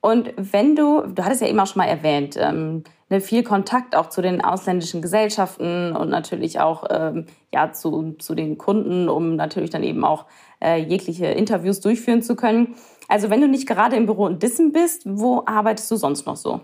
Und 0.00 0.34
wenn 0.36 0.74
du, 0.74 1.02
du 1.02 1.24
hattest 1.24 1.42
ja 1.42 1.46
eben 1.46 1.60
auch 1.60 1.68
schon 1.68 1.78
mal 1.78 1.88
erwähnt, 1.88 2.36
ähm, 2.36 2.82
ne, 3.08 3.20
viel 3.20 3.44
Kontakt 3.44 3.94
auch 3.94 4.08
zu 4.08 4.20
den 4.20 4.40
ausländischen 4.40 5.00
Gesellschaften 5.00 5.94
und 5.94 6.10
natürlich 6.10 6.58
auch 6.58 6.84
ähm, 6.90 7.26
ja, 7.52 7.72
zu, 7.72 8.16
zu 8.18 8.34
den 8.34 8.58
Kunden, 8.58 9.08
um 9.08 9.36
natürlich 9.36 9.70
dann 9.70 9.84
eben 9.84 10.04
auch 10.04 10.26
äh, 10.60 10.82
jegliche 10.82 11.26
Interviews 11.26 11.80
durchführen 11.80 12.20
zu 12.20 12.34
können. 12.34 12.74
Also 13.06 13.30
wenn 13.30 13.40
du 13.40 13.46
nicht 13.46 13.68
gerade 13.68 13.94
im 13.94 14.06
Büro 14.06 14.26
in 14.26 14.40
Dissen 14.40 14.72
bist, 14.72 15.02
wo 15.06 15.44
arbeitest 15.46 15.88
du 15.92 15.94
sonst 15.94 16.26
noch 16.26 16.36
so? 16.36 16.62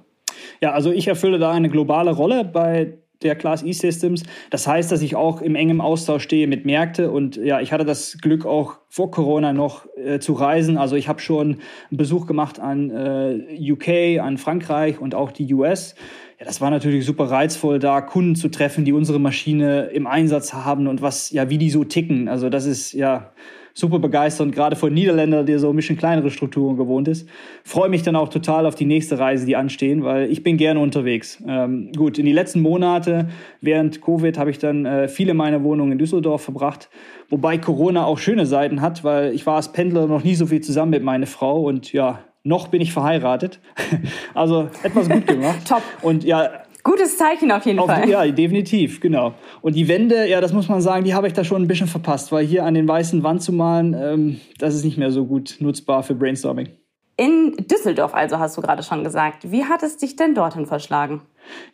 Ja, 0.61 0.73
also 0.73 0.91
ich 0.91 1.07
erfülle 1.07 1.39
da 1.39 1.53
eine 1.53 1.69
globale 1.69 2.11
Rolle 2.11 2.45
bei 2.45 2.99
der 3.23 3.35
Class 3.35 3.63
E-Systems. 3.63 4.23
Das 4.51 4.67
heißt, 4.67 4.91
dass 4.91 5.03
ich 5.03 5.17
auch 5.17 5.43
im 5.43 5.55
engen 5.55 5.81
Austausch 5.81 6.23
stehe 6.23 6.47
mit 6.47 6.65
Märkte 6.65 7.11
und 7.11 7.37
ja, 7.37 7.61
ich 7.61 7.73
hatte 7.73 7.85
das 7.85 8.19
Glück 8.21 8.47
auch 8.47 8.77
vor 8.89 9.11
Corona 9.11 9.53
noch 9.53 9.87
äh, 9.97 10.19
zu 10.19 10.33
reisen. 10.33 10.79
Also 10.79 10.97
ich 10.97 11.09
habe 11.09 11.21
schon 11.21 11.59
einen 11.91 11.97
Besuch 11.97 12.27
gemacht 12.27 12.59
an 12.59 12.91
äh, 12.91 13.73
UK, 13.73 14.21
an 14.21 14.39
Frankreich 14.39 15.01
und 15.01 15.15
auch 15.15 15.33
die 15.33 15.53
US. 15.53 15.95
Ja, 16.39 16.47
das 16.47 16.61
war 16.61 16.71
natürlich 16.71 17.05
super 17.05 17.25
reizvoll, 17.25 17.79
da 17.79 18.01
Kunden 18.01 18.35
zu 18.35 18.49
treffen, 18.49 18.85
die 18.85 18.93
unsere 18.93 19.21
Maschine 19.21 19.91
im 19.93 20.07
Einsatz 20.07 20.55
haben 20.55 20.87
und 20.87 21.03
was, 21.03 21.31
ja, 21.31 21.51
wie 21.51 21.59
die 21.59 21.71
so 21.71 21.85
ticken. 21.85 22.29
Also 22.29 22.49
das 22.49 22.65
ist 22.65 22.93
ja 22.93 23.33
super 23.75 23.99
begeisternd, 23.99 24.55
gerade 24.55 24.77
von 24.77 24.93
Niederländer, 24.93 25.45
der 25.45 25.59
so 25.59 25.71
ein 25.71 25.77
bisschen 25.77 25.97
kleinere 25.97 26.31
Strukturen 26.31 26.77
gewohnt 26.77 27.09
ist. 27.09 27.29
Freue 27.65 27.89
mich 27.89 28.03
dann 28.03 28.17
auch 28.17 28.29
total 28.29 28.67
auf 28.67 28.75
die 28.75 28.85
nächste 28.85 29.19
Reise, 29.19 29.47
die 29.47 29.57
anstehen, 29.57 30.05
weil 30.05 30.31
ich 30.31 30.43
bin 30.43 30.57
gerne 30.57 30.81
unterwegs. 30.81 31.43
Ähm, 31.47 31.93
gut, 31.97 32.19
in 32.19 32.27
die 32.27 32.33
letzten 32.33 32.61
Monate 32.61 33.29
während 33.61 34.03
Covid 34.03 34.39
habe 34.39 34.51
ich 34.51 34.59
dann 34.59 34.87
äh, 34.87 35.09
viele 35.09 35.35
meiner 35.35 35.63
Wohnungen 35.63 35.93
in 35.93 35.99
Düsseldorf 35.99 36.43
verbracht, 36.43 36.91
wobei 37.29 37.59
Corona 37.59 38.05
auch 38.05 38.19
schöne 38.19 38.47
Seiten 38.47 38.81
hat, 38.81 39.05
weil 39.05 39.33
ich 39.35 39.47
war 39.47 39.57
als 39.57 39.73
Pendler 39.73 40.07
noch 40.07 40.25
nie 40.25 40.35
so 40.35 40.47
viel 40.47 40.61
zusammen 40.61 40.91
mit 40.91 41.03
meiner 41.03 41.27
Frau 41.27 41.63
und 41.63 41.93
ja, 41.93 42.21
noch 42.43 42.69
bin 42.69 42.81
ich 42.81 42.93
verheiratet. 42.93 43.61
also 44.35 44.69
etwas 44.83 45.09
gut 45.09 45.27
gemacht. 45.27 45.61
Top. 45.69 45.83
Und 46.03 46.25
ja, 46.25 46.60
Gutes 46.83 47.19
Zeichen 47.19 47.51
auf 47.53 47.67
jeden 47.67 47.79
auf, 47.79 47.87
Fall. 47.87 48.09
Ja, 48.09 48.27
definitiv, 48.27 49.01
genau. 49.01 49.35
Und 49.61 49.77
die 49.77 49.89
Wände, 49.89 50.29
ja, 50.29 50.41
das 50.41 50.53
muss 50.53 50.69
man 50.69 50.81
sagen, 50.81 51.05
die 51.05 51.15
habe 51.15 51.27
ich 51.27 51.33
da 51.33 51.45
schon 51.45 51.63
ein 51.63 51.69
bisschen 51.69 51.87
verpasst, 51.87 52.33
weil 52.33 52.45
hier 52.45 52.65
an 52.65 52.75
den 52.75 52.89
weißen 52.89 53.23
Wand 53.23 53.43
zu 53.43 53.53
malen, 53.53 53.95
ähm, 53.95 54.41
das 54.59 54.75
ist 54.75 54.85
nicht 54.85 54.97
mehr 54.97 55.11
so 55.11 55.27
gut 55.27 55.57
nutzbar 55.61 56.03
für 56.03 56.15
Brainstorming. 56.15 56.69
In 57.17 57.55
Düsseldorf 57.71 58.15
also, 58.15 58.39
hast 58.39 58.57
du 58.57 58.63
gerade 58.63 58.83
schon 58.83 59.05
gesagt. 59.05 59.51
Wie 59.51 59.65
hat 59.65 59.83
es 59.83 59.99
dich 59.99 60.17
denn 60.17 60.35
dorthin 60.35 60.65
verschlagen? 60.65 61.21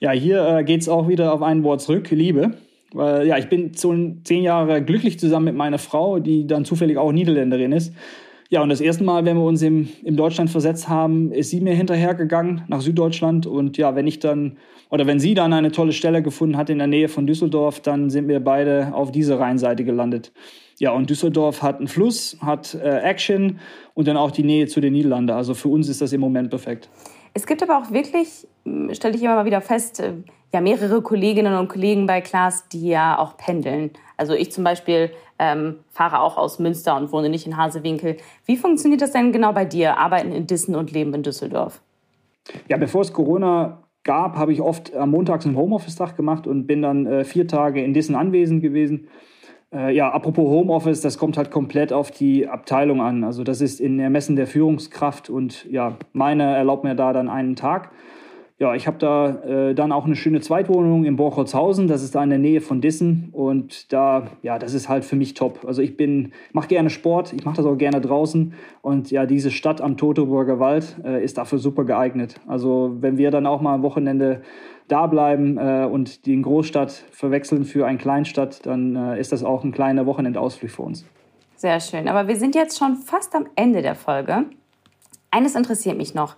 Ja, 0.00 0.10
hier 0.10 0.44
äh, 0.44 0.64
geht 0.64 0.80
es 0.80 0.88
auch 0.88 1.06
wieder 1.06 1.32
auf 1.32 1.42
ein 1.42 1.62
Wort 1.62 1.82
zurück, 1.82 2.10
Liebe. 2.10 2.54
Weil, 2.92 3.26
ja, 3.26 3.38
ich 3.38 3.48
bin 3.48 3.72
so 3.74 3.94
zehn 4.24 4.42
Jahre 4.42 4.82
glücklich 4.82 5.20
zusammen 5.20 5.46
mit 5.46 5.54
meiner 5.54 5.78
Frau, 5.78 6.18
die 6.18 6.46
dann 6.46 6.64
zufällig 6.64 6.98
auch 6.98 7.12
Niederländerin 7.12 7.72
ist. 7.72 7.92
Ja, 8.48 8.62
und 8.62 8.68
das 8.68 8.80
erste 8.80 9.02
Mal, 9.02 9.24
wenn 9.24 9.36
wir 9.36 9.44
uns 9.44 9.62
im, 9.62 9.88
im 10.04 10.16
Deutschland 10.16 10.50
versetzt 10.50 10.88
haben, 10.88 11.32
ist 11.32 11.50
sie 11.50 11.60
mir 11.60 11.74
hinterhergegangen 11.74 12.62
nach 12.68 12.80
Süddeutschland. 12.80 13.46
Und 13.46 13.76
ja, 13.76 13.96
wenn 13.96 14.06
ich 14.06 14.20
dann, 14.20 14.58
oder 14.90 15.06
wenn 15.06 15.18
sie 15.18 15.34
dann 15.34 15.52
eine 15.52 15.72
tolle 15.72 15.92
Stelle 15.92 16.22
gefunden 16.22 16.56
hat 16.56 16.70
in 16.70 16.78
der 16.78 16.86
Nähe 16.86 17.08
von 17.08 17.26
Düsseldorf, 17.26 17.80
dann 17.80 18.08
sind 18.08 18.28
wir 18.28 18.40
beide 18.40 18.92
auf 18.94 19.10
diese 19.10 19.38
Rheinseite 19.38 19.84
gelandet. 19.84 20.32
Ja, 20.78 20.92
und 20.92 21.10
Düsseldorf 21.10 21.62
hat 21.62 21.78
einen 21.78 21.88
Fluss, 21.88 22.36
hat 22.40 22.74
äh, 22.74 23.00
Action 23.00 23.58
und 23.94 24.06
dann 24.06 24.16
auch 24.16 24.30
die 24.30 24.44
Nähe 24.44 24.66
zu 24.66 24.80
den 24.80 24.92
Niederlanden. 24.92 25.30
Also 25.30 25.54
für 25.54 25.68
uns 25.68 25.88
ist 25.88 26.00
das 26.00 26.12
im 26.12 26.20
Moment 26.20 26.50
perfekt. 26.50 26.88
Es 27.34 27.46
gibt 27.46 27.62
aber 27.62 27.78
auch 27.78 27.90
wirklich, 27.90 28.46
stelle 28.92 29.16
ich 29.16 29.22
immer 29.22 29.34
mal 29.34 29.44
wieder 29.44 29.60
fest, 29.60 30.00
äh, 30.00 30.12
ja 30.56 30.62
mehrere 30.62 31.02
Kolleginnen 31.02 31.54
und 31.54 31.68
Kollegen 31.68 32.06
bei 32.06 32.20
Klaas, 32.22 32.66
die 32.68 32.88
ja 32.88 33.18
auch 33.18 33.36
pendeln. 33.36 33.90
Also 34.16 34.32
ich 34.32 34.50
zum 34.52 34.64
Beispiel 34.64 35.10
ähm, 35.38 35.76
fahre 35.90 36.20
auch 36.20 36.38
aus 36.38 36.58
Münster 36.58 36.96
und 36.96 37.12
wohne 37.12 37.28
nicht 37.28 37.46
in 37.46 37.58
Hasewinkel. 37.58 38.16
Wie 38.46 38.56
funktioniert 38.56 39.02
das 39.02 39.12
denn 39.12 39.32
genau 39.32 39.52
bei 39.52 39.66
dir? 39.66 39.98
Arbeiten 39.98 40.32
in 40.32 40.46
Dissen 40.46 40.74
und 40.74 40.92
leben 40.92 41.12
in 41.12 41.22
Düsseldorf? 41.22 41.82
Ja, 42.68 42.78
bevor 42.78 43.02
es 43.02 43.12
Corona 43.12 43.82
gab, 44.02 44.36
habe 44.36 44.52
ich 44.52 44.62
oft 44.62 44.94
am 44.94 45.10
Montags 45.10 45.44
einen 45.44 45.56
Homeoffice-Tag 45.56 46.16
gemacht 46.16 46.46
und 46.46 46.66
bin 46.66 46.80
dann 46.80 47.06
äh, 47.06 47.24
vier 47.24 47.46
Tage 47.46 47.82
in 47.82 47.92
dessen 47.92 48.14
anwesend 48.14 48.62
gewesen. 48.62 49.08
Äh, 49.74 49.94
ja, 49.94 50.10
apropos 50.10 50.48
Homeoffice, 50.48 51.02
das 51.02 51.18
kommt 51.18 51.36
halt 51.36 51.50
komplett 51.50 51.92
auf 51.92 52.10
die 52.10 52.48
Abteilung 52.48 53.02
an. 53.02 53.24
Also 53.24 53.44
das 53.44 53.60
ist 53.60 53.78
in 53.78 53.98
Ermessen 53.98 54.36
der 54.36 54.46
Führungskraft 54.46 55.28
und 55.28 55.66
ja, 55.70 55.98
meine 56.14 56.56
erlaubt 56.56 56.84
mir 56.84 56.94
da 56.94 57.12
dann 57.12 57.28
einen 57.28 57.56
Tag 57.56 57.90
ja, 58.58 58.74
ich 58.74 58.86
habe 58.86 58.96
da 58.96 59.28
äh, 59.42 59.74
dann 59.74 59.92
auch 59.92 60.06
eine 60.06 60.16
schöne 60.16 60.40
Zweitwohnung 60.40 61.04
in 61.04 61.16
Borchholzhausen. 61.16 61.88
Das 61.88 62.02
ist 62.02 62.14
da 62.14 62.24
in 62.24 62.30
der 62.30 62.38
Nähe 62.38 62.62
von 62.62 62.80
Dissen. 62.80 63.28
Und 63.32 63.92
da, 63.92 64.28
ja, 64.42 64.58
das 64.58 64.72
ist 64.72 64.88
halt 64.88 65.04
für 65.04 65.14
mich 65.14 65.34
top. 65.34 65.66
Also 65.66 65.82
ich 65.82 65.98
bin, 65.98 66.32
mache 66.52 66.68
gerne 66.68 66.88
Sport, 66.88 67.34
ich 67.34 67.44
mache 67.44 67.56
das 67.56 67.66
auch 67.66 67.76
gerne 67.76 68.00
draußen. 68.00 68.54
Und 68.80 69.10
ja, 69.10 69.26
diese 69.26 69.50
Stadt 69.50 69.82
am 69.82 69.98
Totoburger 69.98 70.58
Wald 70.58 70.96
äh, 71.04 71.22
ist 71.22 71.36
dafür 71.36 71.58
super 71.58 71.84
geeignet. 71.84 72.36
Also 72.46 72.96
wenn 73.00 73.18
wir 73.18 73.30
dann 73.30 73.46
auch 73.46 73.60
mal 73.60 73.74
am 73.74 73.82
Wochenende 73.82 74.40
da 74.88 75.06
bleiben 75.06 75.58
äh, 75.58 75.84
und 75.84 76.24
die 76.24 76.40
Großstadt 76.40 76.92
verwechseln 77.10 77.66
für 77.66 77.86
eine 77.86 77.98
Kleinstadt, 77.98 78.64
dann 78.64 78.96
äh, 78.96 79.20
ist 79.20 79.32
das 79.32 79.44
auch 79.44 79.64
ein 79.64 79.72
kleiner 79.72 80.06
Wochenendausflug 80.06 80.70
für 80.70 80.82
uns. 80.82 81.04
Sehr 81.56 81.78
schön. 81.80 82.08
Aber 82.08 82.26
wir 82.26 82.36
sind 82.36 82.54
jetzt 82.54 82.78
schon 82.78 82.96
fast 82.96 83.34
am 83.34 83.46
Ende 83.54 83.82
der 83.82 83.96
Folge. 83.96 84.46
Eines 85.30 85.54
interessiert 85.56 85.98
mich 85.98 86.14
noch. 86.14 86.36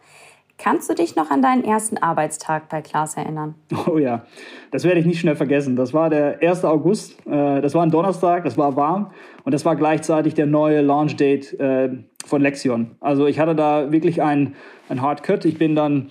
Kannst 0.59 0.91
du 0.91 0.95
dich 0.95 1.15
noch 1.15 1.31
an 1.31 1.41
deinen 1.41 1.63
ersten 1.63 1.99
Arbeitstag 1.99 2.69
bei 2.69 2.83
Klaas 2.83 3.17
erinnern? 3.17 3.55
Oh 3.87 3.97
ja, 3.97 4.27
das 4.73 4.85
werde 4.85 4.99
ich 4.99 5.07
nicht 5.07 5.21
schnell 5.21 5.37
vergessen. 5.37 5.77
Das 5.77 5.95
war 5.95 6.11
der 6.11 6.43
1. 6.43 6.65
August, 6.65 7.17
äh, 7.27 7.61
das 7.61 7.75
war 7.75 7.83
ein 7.85 7.91
Donnerstag, 7.91 8.45
das 8.45 8.59
war 8.59 8.77
warm 8.77 9.13
und 9.45 9.53
das 9.53 9.65
war 9.65 9.77
gleichzeitig 9.77 10.35
der 10.35 10.47
neue 10.47 10.83
Launch-Date 10.83 11.59
äh, 11.61 11.91
von 12.27 12.43
Lexion. 12.43 12.97
Also 13.01 13.27
ich 13.27 13.39
hatte 13.39 13.55
da 13.55 13.93
wirklich 13.93 14.21
ein, 14.21 14.57
ein 14.89 15.01
Hard 15.01 15.23
Cut. 15.23 15.45
Ich 15.45 15.59
bin 15.59 15.77
dann 15.77 16.11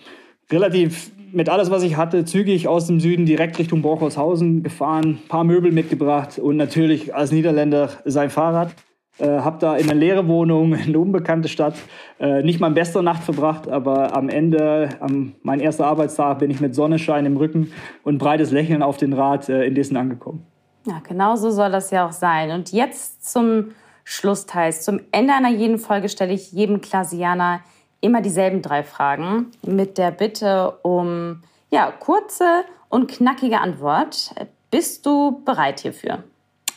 relativ 0.50 1.12
mit 1.34 1.50
alles, 1.50 1.70
was 1.70 1.84
ich 1.84 1.98
hatte, 1.98 2.24
zügig 2.24 2.70
aus 2.70 2.88
dem 2.88 3.02
Süden 3.02 3.26
direkt 3.26 3.60
Richtung 3.60 3.82
Borchholzhausen 3.82 4.64
gefahren, 4.64 5.20
ein 5.24 5.28
paar 5.28 5.44
Möbel 5.44 5.74
mitgebracht 5.74 6.40
und 6.40 6.56
natürlich 6.56 7.14
als 7.14 7.32
Niederländer 7.32 7.90
sein 8.06 8.30
Fahrrad. 8.30 8.74
Äh, 9.20 9.40
habe 9.40 9.58
da 9.60 9.76
in 9.76 9.90
einer 9.90 10.00
leeren 10.00 10.28
Wohnung, 10.28 10.74
in 10.74 10.82
eine 10.82 11.00
unbekannte 11.00 11.50
Stadt, 11.50 11.76
äh, 12.20 12.44
nicht 12.44 12.60
meine 12.60 12.76
beste 12.76 13.02
Nacht 13.02 13.24
verbracht, 13.24 13.68
aber 13.68 14.16
am 14.16 14.30
Ende, 14.30 14.90
am, 15.00 15.34
mein 15.42 15.60
erster 15.60 15.88
Arbeitstag, 15.88 16.40
bin 16.40 16.52
ich 16.52 16.60
mit 16.60 16.76
Sonnenschein 16.76 17.26
im 17.26 17.38
Rücken 17.38 17.72
und 18.04 18.20
breites 18.20 18.52
Lächeln 18.52 18.84
auf 18.84 18.98
den 18.98 19.14
Rad 19.14 19.50
äh, 19.50 19.66
in 19.66 19.74
Dessen 19.74 19.98
angekommen. 19.98 20.46
Ja, 20.86 21.02
genau 21.08 21.36
so 21.36 21.50
soll 21.50 21.72
das 21.72 21.90
ja 21.92 22.08
auch 22.08 22.12
sein. 22.12 22.52
Und 22.52 22.72
jetzt 22.72 23.30
zum 23.32 23.72
Schlussteil. 24.04 24.72
Zum 24.72 25.02
Ende 25.12 25.34
einer 25.34 25.50
jeden 25.50 25.80
Folge 25.80 26.08
stelle 26.08 26.32
ich 26.32 26.54
jedem 26.54 26.80
Klasianer 26.80 27.60
immer 28.00 28.22
dieselben 28.22 28.62
drei 28.62 28.84
Fragen 28.84 29.48
mit 29.64 29.98
der 29.98 30.12
Bitte 30.12 30.78
um 30.84 31.42
ja, 31.72 31.92
kurze 31.92 32.64
und 32.88 33.12
knackige 33.12 33.60
Antwort. 33.60 34.34
Bist 34.72 35.06
du 35.06 35.42
bereit 35.44 35.82
hierfür? 35.82 36.24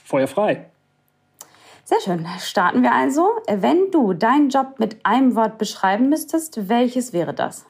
Feuer 0.04 0.26
frei. 0.26 0.69
Sehr 1.84 2.00
schön. 2.04 2.26
Starten 2.38 2.82
wir 2.82 2.94
also. 2.94 3.28
Wenn 3.48 3.90
du 3.90 4.12
deinen 4.12 4.48
Job 4.48 4.78
mit 4.78 5.04
einem 5.04 5.34
Wort 5.34 5.58
beschreiben 5.58 6.08
müsstest, 6.08 6.68
welches 6.68 7.12
wäre 7.12 7.34
das? 7.34 7.66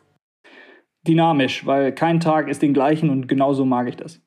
Dynamisch, 1.07 1.65
weil 1.65 1.93
kein 1.93 2.21
Tag 2.21 2.49
ist 2.49 2.61
den 2.61 2.75
gleichen 2.75 3.09
und 3.09 3.27
genauso 3.29 3.65
mag 3.65 3.89
ich 3.89 3.97
das. 3.97 4.21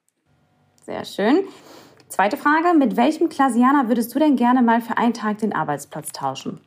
Sehr 0.81 1.05
schön. 1.05 1.41
Zweite 2.07 2.37
Frage. 2.37 2.77
Mit 2.77 2.97
welchem 2.97 3.29
Klasianer 3.29 3.87
würdest 3.87 4.13
du 4.13 4.19
denn 4.19 4.35
gerne 4.35 4.61
mal 4.61 4.81
für 4.81 4.97
einen 4.97 5.13
Tag 5.13 5.37
den 5.39 5.53
Arbeitsplatz 5.53 6.11
tauschen? 6.11 6.61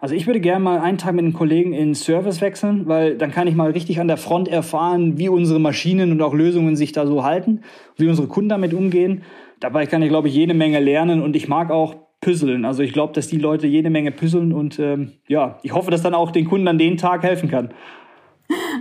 Also 0.00 0.14
ich 0.14 0.26
würde 0.26 0.40
gerne 0.40 0.64
mal 0.64 0.80
einen 0.80 0.96
Tag 0.96 1.14
mit 1.14 1.24
einem 1.24 1.34
Kollegen 1.34 1.74
in 1.74 1.94
Service 1.94 2.40
wechseln, 2.40 2.88
weil 2.88 3.18
dann 3.18 3.32
kann 3.32 3.46
ich 3.46 3.54
mal 3.54 3.70
richtig 3.70 4.00
an 4.00 4.08
der 4.08 4.16
Front 4.16 4.48
erfahren, 4.48 5.18
wie 5.18 5.28
unsere 5.28 5.60
Maschinen 5.60 6.10
und 6.10 6.22
auch 6.22 6.32
Lösungen 6.32 6.74
sich 6.74 6.92
da 6.92 7.06
so 7.06 7.22
halten, 7.22 7.60
wie 7.96 8.08
unsere 8.08 8.26
Kunden 8.26 8.48
damit 8.48 8.72
umgehen. 8.72 9.24
Dabei 9.60 9.86
kann 9.86 10.02
ich, 10.02 10.08
glaube 10.08 10.28
ich, 10.28 10.34
jede 10.34 10.54
Menge 10.54 10.80
lernen 10.80 11.22
und 11.22 11.36
ich 11.36 11.46
mag 11.46 11.70
auch 11.70 11.94
puzzeln. 12.20 12.64
Also 12.64 12.82
ich 12.82 12.92
glaube, 12.92 13.12
dass 13.12 13.28
die 13.28 13.38
Leute 13.38 13.66
jede 13.66 13.90
Menge 13.90 14.10
puzzeln 14.10 14.52
und 14.52 14.78
ähm, 14.78 15.12
ja, 15.28 15.58
ich 15.62 15.72
hoffe, 15.72 15.90
dass 15.90 16.02
dann 16.02 16.14
auch 16.14 16.30
den 16.30 16.46
Kunden 16.46 16.68
an 16.68 16.78
den 16.78 16.96
Tag 16.96 17.22
helfen 17.22 17.50
kann. 17.50 17.72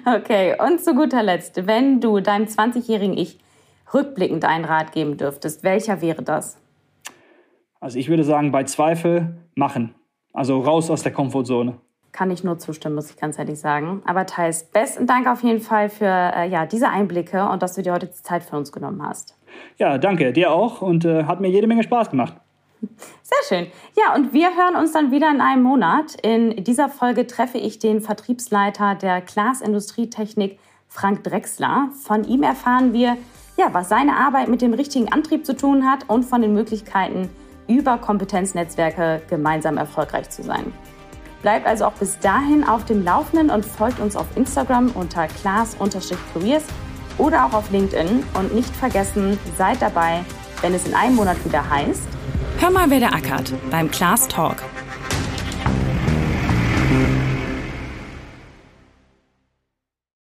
Okay, 0.06 0.56
und 0.60 0.80
zu 0.80 0.96
guter 0.96 1.22
Letzt, 1.22 1.68
wenn 1.68 2.02
du 2.02 2.22
deinem 2.22 2.46
20-jährigen 2.46 3.18
Ich 3.18 3.38
rückblickend 3.94 4.46
einen 4.46 4.66
Rat 4.66 4.94
geben 4.94 5.18
dürftest, 5.18 5.64
welcher 5.64 6.02
wäre 6.02 6.24
das? 6.24 6.58
Also 7.80 8.00
ich 8.00 8.10
würde 8.10 8.24
sagen, 8.24 8.52
bei 8.52 8.64
Zweifel 8.64 9.38
machen. 9.56 9.94
Also 10.34 10.60
raus 10.60 10.90
aus 10.90 11.04
der 11.04 11.12
Komfortzone. 11.12 11.80
Kann 12.12 12.32
ich 12.32 12.44
nur 12.44 12.58
zustimmen, 12.58 12.96
muss 12.96 13.10
ich 13.10 13.18
ganz 13.18 13.38
ehrlich 13.38 13.60
sagen. 13.60 14.02
Aber 14.06 14.26
Thais, 14.26 14.64
besten 14.64 15.06
Dank 15.06 15.28
auf 15.28 15.44
jeden 15.44 15.62
Fall 15.62 15.90
für 15.90 16.06
äh, 16.06 16.50
ja, 16.50 16.66
diese 16.66 16.90
Einblicke 16.90 17.48
und 17.48 17.62
dass 17.62 17.76
du 17.76 17.84
dir 17.84 17.94
heute 17.94 18.12
Zeit 18.12 18.44
für 18.44 18.58
uns 18.58 18.72
genommen 18.72 19.06
hast. 19.06 19.38
Ja, 19.78 19.98
danke, 19.98 20.34
dir 20.34 20.52
auch 20.52 20.82
und 20.82 21.06
äh, 21.06 21.26
hat 21.26 21.40
mir 21.40 21.50
jede 21.50 21.68
Menge 21.68 21.84
Spaß 21.84 22.10
gemacht. 22.10 22.34
Sehr 22.82 23.44
schön. 23.48 23.68
Ja, 23.98 24.16
und 24.16 24.34
wir 24.34 24.56
hören 24.56 24.76
uns 24.76 24.94
dann 24.94 25.12
wieder 25.12 25.30
in 25.30 25.42
einem 25.42 25.64
Monat. 25.64 26.16
In 26.24 26.64
dieser 26.64 26.90
Folge 26.90 27.28
treffe 27.28 27.58
ich 27.58 27.80
den 27.80 28.02
Vertriebsleiter 28.02 28.96
der 28.96 29.22
Glas 29.22 29.62
Industrietechnik, 29.62 30.60
Frank 30.88 31.24
Drexler. 31.24 31.90
Von 32.04 32.24
ihm 32.24 32.44
erfahren 32.44 32.94
wir, 32.94 33.18
ja, 33.58 33.74
was 33.74 33.90
seine 33.90 34.16
Arbeit 34.16 34.48
mit 34.48 34.62
dem 34.62 34.74
richtigen 34.74 35.12
Antrieb 35.12 35.46
zu 35.46 35.56
tun 35.56 35.86
hat 35.86 36.10
und 36.10 36.24
von 36.24 36.42
den 36.42 36.54
Möglichkeiten, 36.54 37.30
über 37.68 37.98
Kompetenznetzwerke 37.98 39.22
gemeinsam 39.30 39.78
erfolgreich 39.78 40.30
zu 40.30 40.42
sein. 40.42 40.74
Bleibt 41.42 41.66
also 41.66 41.86
auch 41.86 41.94
bis 41.94 42.20
dahin 42.20 42.64
auf 42.68 42.86
dem 42.86 43.04
Laufenden 43.04 43.50
und 43.50 43.66
folgt 43.66 44.00
uns 44.00 44.16
auf 44.16 44.28
Instagram 44.36 44.92
unter 44.92 45.28
class-careers 45.28 46.64
oder 47.18 47.46
auch 47.46 47.54
auf 47.54 47.72
LinkedIn. 47.72 48.24
Und 48.34 48.54
nicht 48.54 48.76
vergessen, 48.76 49.40
seid 49.58 49.82
dabei, 49.82 50.26
wenn 50.62 50.74
es 50.74 50.86
in 50.86 50.94
einem 50.94 51.16
Monat 51.16 51.44
wieder 51.46 51.70
heißt, 51.70 52.04
Hör 52.60 52.72
mal, 52.72 52.90
wer 52.90 53.00
der 53.00 53.14
ackert 53.14 53.54
beim 53.72 53.90
Class 53.90 54.28
Talk. 54.28 54.58